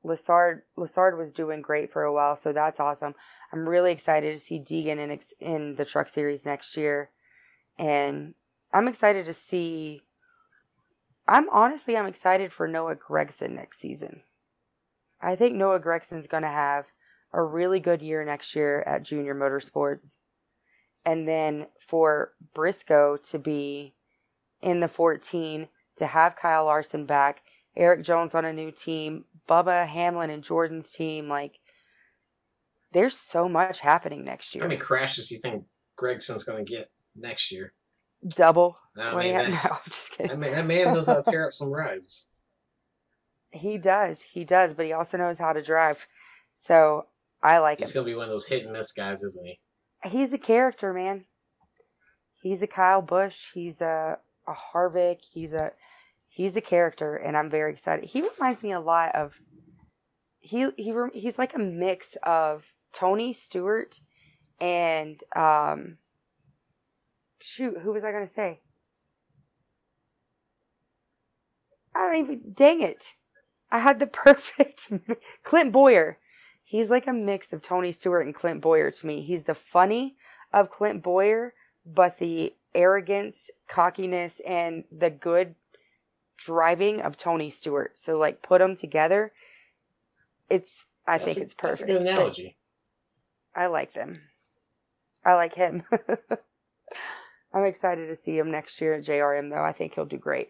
[0.05, 3.15] Lessard Lessard was doing great for a while, so that's awesome.
[3.53, 7.11] I'm really excited to see Deegan in in the truck series next year.
[7.79, 8.35] And
[8.73, 10.03] I'm excited to see
[11.27, 14.23] I'm honestly I'm excited for Noah Gragson next season.
[15.21, 16.87] I think Noah Gragson's going to have
[17.35, 20.17] a really good year next year at Junior Motorsports.
[21.05, 23.95] And then for Briscoe to be
[24.63, 27.43] in the 14, to have Kyle Larson back,
[27.77, 31.59] Erik Jones on a new team, Bubba Hamlin and Jordan's team, like
[32.93, 34.63] there's so much happening next year.
[34.63, 35.65] How many crashes do you think
[35.97, 37.75] Gragson's going to get next year?
[38.27, 38.79] Double.
[38.97, 39.81] No, I mean, that, now?
[39.85, 40.41] I'm just I kidding.
[40.41, 42.29] mean, that man knows how to tear up some rides.
[43.51, 44.23] He does.
[44.23, 46.07] He does, but he also knows how to drive.
[46.57, 47.07] So
[47.45, 47.87] I like him.
[47.87, 49.61] He's to be one of those hit and miss guys, isn't he?
[50.05, 51.27] he's a character, man.
[52.43, 53.53] He's a Kyle Busch.
[53.55, 55.21] He's a a Harvick.
[55.33, 55.73] He's a
[56.29, 58.07] he's a character, and I'm very excited.
[58.07, 59.35] He reminds me a lot of
[60.41, 64.01] he he he's like a mix of Tony Stewart
[64.61, 65.99] and um
[67.41, 68.61] shoot, who was I gonna say?
[71.95, 73.05] I don't even dang it.
[73.71, 74.91] I had the perfect
[75.43, 76.19] Clint Bowyer.
[76.75, 79.23] He's like a mix of Tony Stewart and Clint Bowyer to me.
[79.23, 80.17] He's the funny
[80.53, 81.55] of Clint Bowyer,
[81.87, 85.55] but the arrogance, cockiness, and the good
[86.37, 87.93] driving of Tony Stewart.
[87.95, 89.31] So like put them together.
[90.51, 91.79] It's I That's think a- it's perfect.
[91.87, 92.57] That's a good analogy.
[93.55, 94.23] I like them.
[95.25, 95.85] I like him.
[97.55, 99.63] I'm excited to see him next year at JRM though.
[99.63, 100.49] I think he'll do great.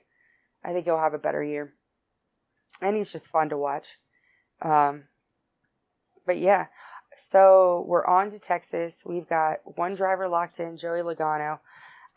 [0.64, 1.74] I think he'll have a better year.
[2.80, 3.98] And he's just fun to watch.
[4.62, 5.02] Um
[6.26, 6.66] but yeah.
[7.16, 9.02] So we're on to Texas.
[9.04, 11.60] We've got one driver locked in, Joey Logano.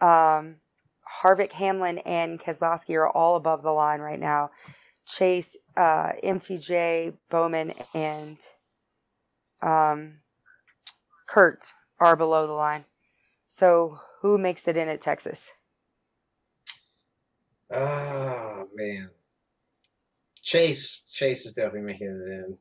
[0.01, 0.58] Um
[1.22, 4.51] Harvick Hamlin and Keselowski are all above the line right now.
[5.05, 8.38] Chase, uh, MTJ, Bowman, and
[9.62, 10.20] um,
[11.28, 11.64] Kurt
[11.99, 12.86] are below the line.
[13.47, 15.51] So who makes it in at Texas?
[17.72, 19.10] Oh, man.
[20.41, 21.05] Chase.
[21.12, 22.58] Chase is definitely making it in.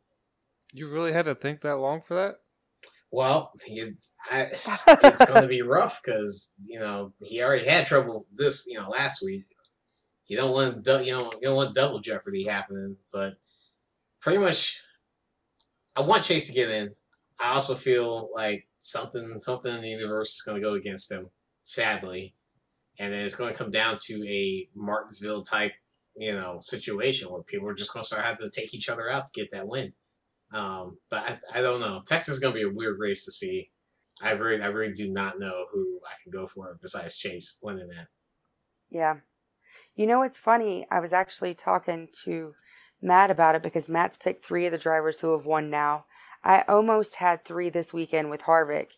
[0.77, 2.35] You really had to think that long for that?
[3.11, 3.93] Well, he,
[4.31, 8.79] I, it's going to be rough because you know he already had trouble this you
[8.79, 9.47] know last week.
[10.27, 13.39] You don't want du- you know you don't want double jeopardy happening, but
[14.21, 14.83] pretty much,
[15.97, 16.95] I want Chase to get in.
[17.41, 21.31] I also feel like something something in the universe is going to go against him,
[21.63, 22.35] sadly,
[22.99, 25.73] and it's going to come down to a Martinsville type
[26.19, 29.11] you know situation where people are just going to start having to take each other
[29.11, 29.95] out to get that win.
[30.53, 32.03] Um, but I, I don't know.
[32.07, 33.71] Texas is going to be a weird race to see.
[34.23, 37.89] I really, I really do not know who I can go for besides Chase winning
[37.89, 38.09] that.
[38.91, 39.17] Yeah.
[39.95, 40.87] You know what's funny?
[40.91, 42.55] I was actually talking to
[43.03, 46.05] Matt about it because Matt's picked three of the drivers who have won now.
[46.45, 48.89] I almost had three this weekend with Harvick.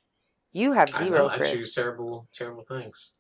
[0.53, 3.15] You have I zero, know I choose terrible, terrible things.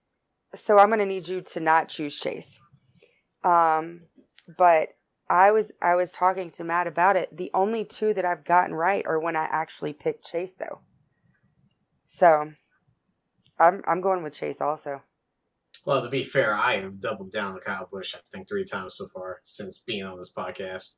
[0.54, 2.60] so I'm gonna need you to not choose Chase.
[3.44, 4.02] Um,
[4.56, 4.90] but
[5.30, 7.36] I was I was talking to Matt about it.
[7.36, 10.80] The only two that I've gotten right are when I actually picked Chase, though.
[12.08, 12.52] So,
[13.58, 15.02] I'm I'm going with Chase also.
[15.84, 18.14] Well, to be fair, I have doubled down on Kyle Busch.
[18.14, 20.96] I think three times so far since being on this podcast.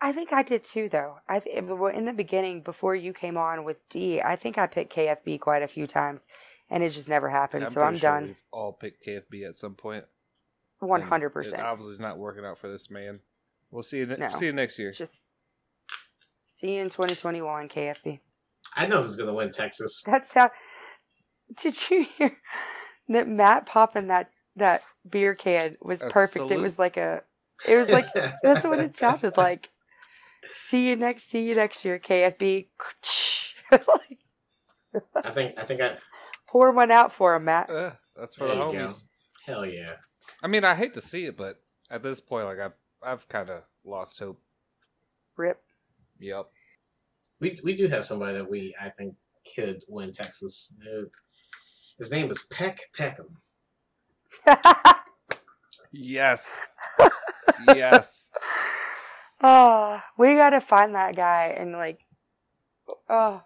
[0.00, 1.16] I think I did too, though.
[1.28, 4.94] I th- in the beginning before you came on with D, I think I picked
[4.94, 6.26] KFB quite a few times,
[6.70, 7.70] and it just never happened.
[7.70, 8.26] so I'm sure done.
[8.28, 10.04] We've all picked KFB at some point.
[10.80, 11.62] One and hundred It percent.
[11.62, 13.20] obviously it's not working out for this man.
[13.70, 14.06] We'll see you.
[14.06, 14.28] Ne- No.
[14.30, 14.92] See you next year.
[14.92, 15.22] Just
[16.56, 18.20] see you in 2021, KFB.
[18.76, 20.02] I know who's going to win Texas.
[20.06, 20.50] That's how.
[21.60, 22.36] Did you hear
[23.08, 26.50] that Matt popping that that beer can was A perfect?
[26.50, 27.22] It was like a.
[27.68, 28.06] It was like
[28.42, 29.68] that's what it sounded like.
[30.54, 31.28] See you next.
[31.30, 32.68] See you next year, KFB.
[33.72, 34.18] like,
[35.16, 35.58] I think.
[35.58, 35.96] I think I.
[36.48, 37.68] pour one out for him, Matt.
[37.70, 38.88] Uh, that's for There the you go.
[39.46, 39.94] Hell yeah.
[40.42, 41.60] I mean, I hate to see it, but
[41.90, 44.40] at this point, like I've I've kind of lost hope.
[45.36, 45.62] Rip.
[46.18, 46.46] Yep.
[47.40, 49.14] We we do have somebody that we I think
[49.54, 50.74] could win Texas.
[50.82, 51.04] Uh,
[51.98, 53.36] His name is Peck Peckham.
[55.92, 56.60] Yes.
[57.74, 58.28] yes.
[59.42, 62.00] oh, we gotta find that guy and like.
[63.08, 63.42] Oh,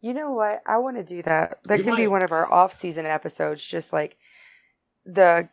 [0.00, 0.62] you know what?
[0.66, 1.58] I want to do that.
[1.64, 3.64] That We can be one of our off-season episodes.
[3.64, 4.16] Just like
[5.04, 5.48] the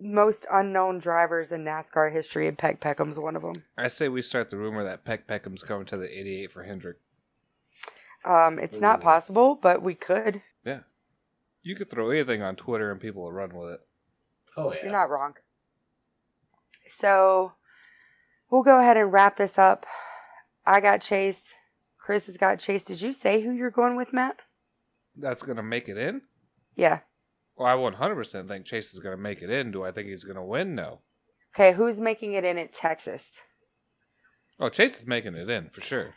[0.00, 3.64] most unknown drivers in NASCAR history, and Peck Peckham's one of them.
[3.76, 6.96] I say we start the rumor that Peck Peckham's coming to the 88 for Hendrick.
[8.24, 10.42] Um, it's not possible, but we could.
[10.64, 10.80] Yeah.
[11.62, 13.80] You could throw anything on Twitter and people will run with it.
[14.56, 15.34] Oh You're not wrong.
[16.88, 17.52] So
[18.50, 19.86] we'll go ahead and wrap this up.
[20.66, 21.54] I got Chase.
[21.98, 22.84] Chris has got Chase.
[22.84, 24.40] Did you say who you're going with, Matt?
[25.16, 26.22] That's going to make it in?
[26.76, 27.00] Yeah.
[27.60, 29.70] Well, I 100% think Chase is going to make it in.
[29.70, 30.74] Do I think he's going to win?
[30.74, 31.00] No.
[31.54, 33.42] Okay, who's making it in at Texas?
[34.58, 36.14] Oh, Chase is making it in for sure.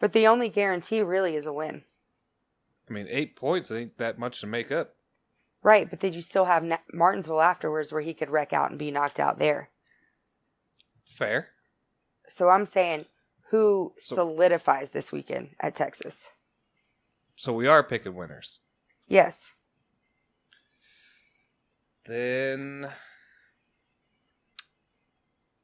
[0.00, 1.84] But the only guarantee really is a win.
[2.90, 4.96] I mean, eight points ain't that much to make up.
[5.62, 8.90] Right, but then you still have Martinsville afterwards where he could wreck out and be
[8.90, 9.70] knocked out there.
[11.04, 11.50] Fair.
[12.28, 13.04] So I'm saying
[13.50, 16.30] who So- solidifies this weekend at Texas?
[17.36, 18.58] So we are picking winners.
[19.06, 19.52] Yes.
[22.06, 22.88] Then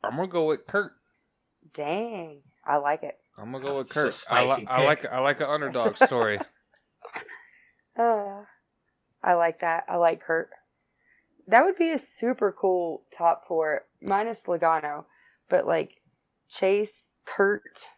[0.03, 0.93] I'm gonna go with Kurt.
[1.75, 2.43] Dang.
[2.65, 3.19] I like it.
[3.37, 4.39] I'm gonna go with That's a Kurt.
[4.39, 6.39] I, li- spicy I like I like an underdog story.
[7.99, 8.45] Uh,
[9.23, 9.85] I like that.
[9.89, 10.49] I like Kurt.
[11.47, 15.05] That would be a super cool top four, minus Logano,
[15.51, 16.01] but like
[16.49, 17.89] Chase, Kurt,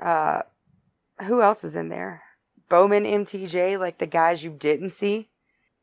[0.00, 0.42] uh,
[1.26, 2.22] who else is in there?
[2.68, 5.30] Bowman, MTJ, like the guys you didn't see.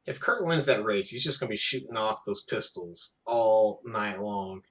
[0.10, 4.20] If Kurt wins that race, he's just gonna be shooting off those pistols all night
[4.20, 4.64] long.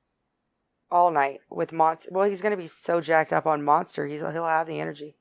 [0.90, 2.10] all night with Monster.
[2.12, 4.08] Well, he's gonna be so jacked up on Monster.
[4.08, 5.14] He's he'll have the energy,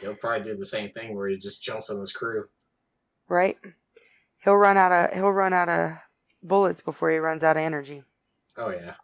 [0.00, 2.48] he'll probably do the same thing where he just jumps on his crew.
[3.28, 3.56] right?
[4.42, 5.92] He'll run out of he'll run out of
[6.42, 8.02] bullets before he runs out of energy.
[8.56, 8.94] Oh yeah.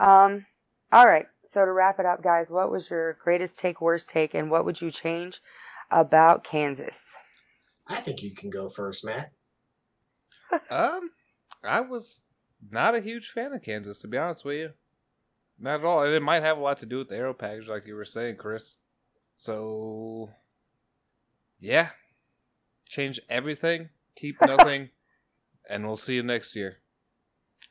[0.00, 0.46] Um.
[0.90, 1.26] All right.
[1.44, 4.64] So to wrap it up, guys, what was your greatest take, worst take, and what
[4.64, 5.40] would you change
[5.92, 7.14] about Kansas?
[7.86, 9.30] I think you can go first, Matt.
[10.70, 11.10] Um,
[11.64, 12.22] I was
[12.70, 14.70] not a huge fan of Kansas to be honest with you.
[15.58, 16.02] Not at all.
[16.02, 18.04] And it might have a lot to do with the aero package, like you were
[18.04, 18.78] saying, Chris.
[19.36, 20.30] So,
[21.58, 21.90] yeah,
[22.88, 24.90] change everything, keep nothing,
[25.68, 26.78] and we'll see you next year.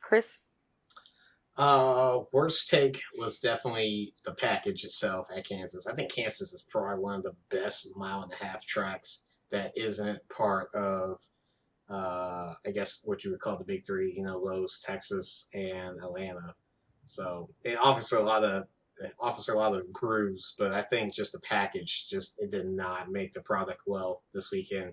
[0.00, 0.36] Chris.
[1.56, 5.86] Uh, worst take was definitely the package itself at Kansas.
[5.86, 9.72] I think Kansas is probably one of the best mile and a half tracks that
[9.76, 11.20] isn't part of,
[11.90, 14.14] uh, I guess what you would call the big three.
[14.16, 16.54] You know, Lowe's, Texas, and Atlanta.
[17.06, 18.64] So it offers a lot of
[19.18, 23.10] offers a lot of grooves, but I think just the package just it did not
[23.10, 24.92] make the product well this weekend.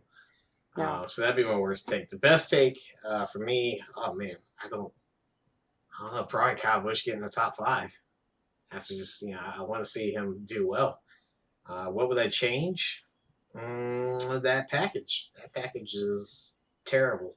[0.78, 0.84] No.
[0.84, 2.10] Uh, so that'd be my worst take.
[2.10, 4.94] The best take uh, for me, oh man, I don't,
[6.00, 8.00] I don't know, probably Kyle Busch getting the top five.
[8.72, 11.02] After just you know, I want to see him do well.
[11.68, 13.04] Uh, what would I change?
[13.56, 15.30] Mm, that package.
[15.36, 16.57] That package is
[16.88, 17.36] terrible.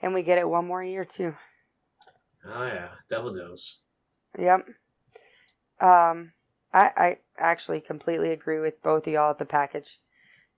[0.00, 1.34] And we get it one more year too.
[2.44, 3.82] Oh yeah, double dose.
[4.38, 4.66] Yep.
[5.80, 6.32] Um,
[6.72, 9.30] I I actually completely agree with both of y'all.
[9.30, 10.00] at The package,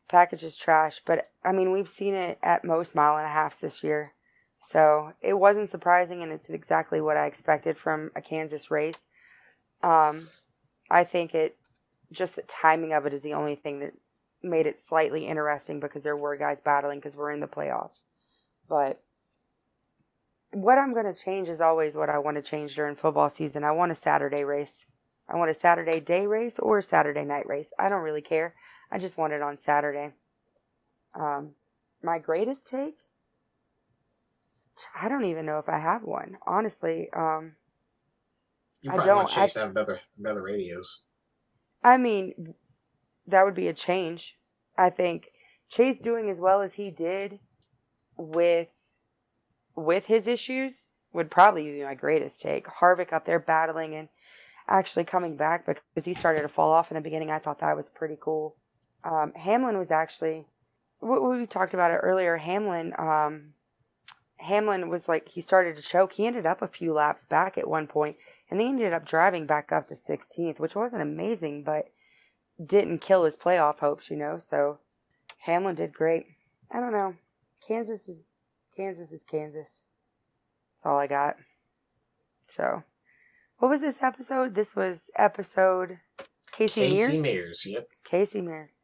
[0.09, 3.59] package is trash, but I mean we've seen it at most mile and a halfs
[3.59, 4.12] this year,
[4.61, 9.07] so it wasn't surprising, and it's exactly what I expected from a Kansas race.
[9.83, 10.29] Um,
[10.91, 11.57] I think it
[12.12, 13.93] just the timing of it is the only thing that
[14.45, 18.03] made it slightly interesting because there were guys battling because we're in the playoffs.
[18.69, 19.03] But
[20.53, 23.65] what I'm going to change is always what I want to change during football season.
[23.65, 24.85] I want a Saturday race.
[25.29, 27.73] I want a Saturday day race or a Saturday night race.
[27.79, 28.55] I don't really care.
[28.93, 30.13] I just want it on Saturday.
[31.15, 31.55] Um,
[32.03, 32.99] my greatest take?
[35.01, 36.37] I don't even know if I have one.
[36.47, 37.57] Honestly, um,
[38.83, 41.05] You I probably don't- want Chase I- to have better better radios.
[41.83, 42.55] I mean,
[43.27, 44.37] that would be a change.
[44.77, 45.29] I think
[45.68, 47.41] Chase doing as well as he did
[48.16, 48.68] with
[49.77, 52.66] with his issues would probably be my greatest take.
[52.66, 54.09] Harvick up there battling and
[54.68, 57.31] actually coming back because he started to fall off in the beginning.
[57.31, 58.57] I thought that was pretty cool.
[59.05, 60.47] Um, Hamlin was actually
[61.05, 62.39] we, we talked about it earlier.
[62.39, 63.53] Hamlin, um,
[64.39, 66.14] Hamlin was like he started to choke.
[66.14, 68.16] He ended up a few laps back at one point,
[68.51, 71.87] and they ended up driving back up to 16th, which wasn't amazing, but
[72.65, 74.39] didn't kill his playoff hopes, you know.
[74.39, 74.79] So
[75.41, 76.27] Hamlin did great.
[76.71, 77.15] I don't know.
[77.67, 78.25] Kansas is
[78.77, 79.83] Kansas is Kansas.
[80.75, 81.37] That's all I got.
[82.49, 82.83] So,
[83.59, 84.55] what was this episode?
[84.55, 85.99] This was episode
[86.53, 87.23] Casey, Casey Mears.
[87.23, 87.89] Mears, yep.
[88.09, 88.77] Casey Mears.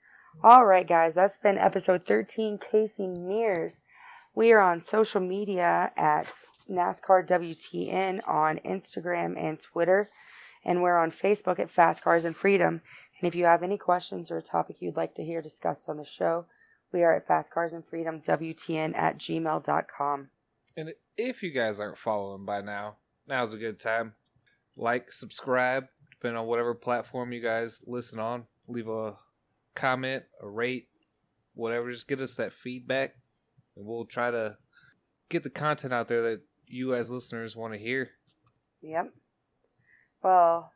[0.42, 3.80] All right, guys, that's been episode 13, Casey Mears.
[4.34, 10.08] We are on social media at NASCAR WTN on Instagram and Twitter,
[10.64, 12.80] and we're on Facebook at Fast Cars and Freedom.
[13.20, 15.98] And if you have any questions or a topic you'd like to hear discussed on
[15.98, 16.46] the show,
[16.92, 20.28] we are at Fast Cars and Freedom WTN at gmail.com.
[20.76, 22.96] And if you guys aren't following by now,
[23.28, 24.14] now's a good time.
[24.76, 28.46] Like, subscribe, depending on whatever platform you guys listen on.
[28.66, 29.16] Leave a
[29.74, 30.88] comment, a rate,
[31.54, 31.90] whatever.
[31.90, 33.16] Just get us that feedback,
[33.76, 34.56] and we'll try to
[35.28, 38.10] get the content out there that you as listeners want to hear.
[38.80, 39.12] Yep.
[40.22, 40.72] Well,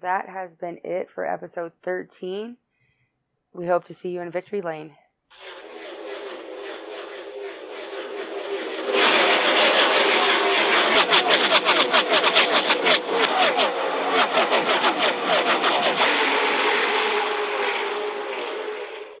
[0.00, 2.56] that has been it for episode 13.
[3.52, 4.94] We hope to see you in Victory Lane.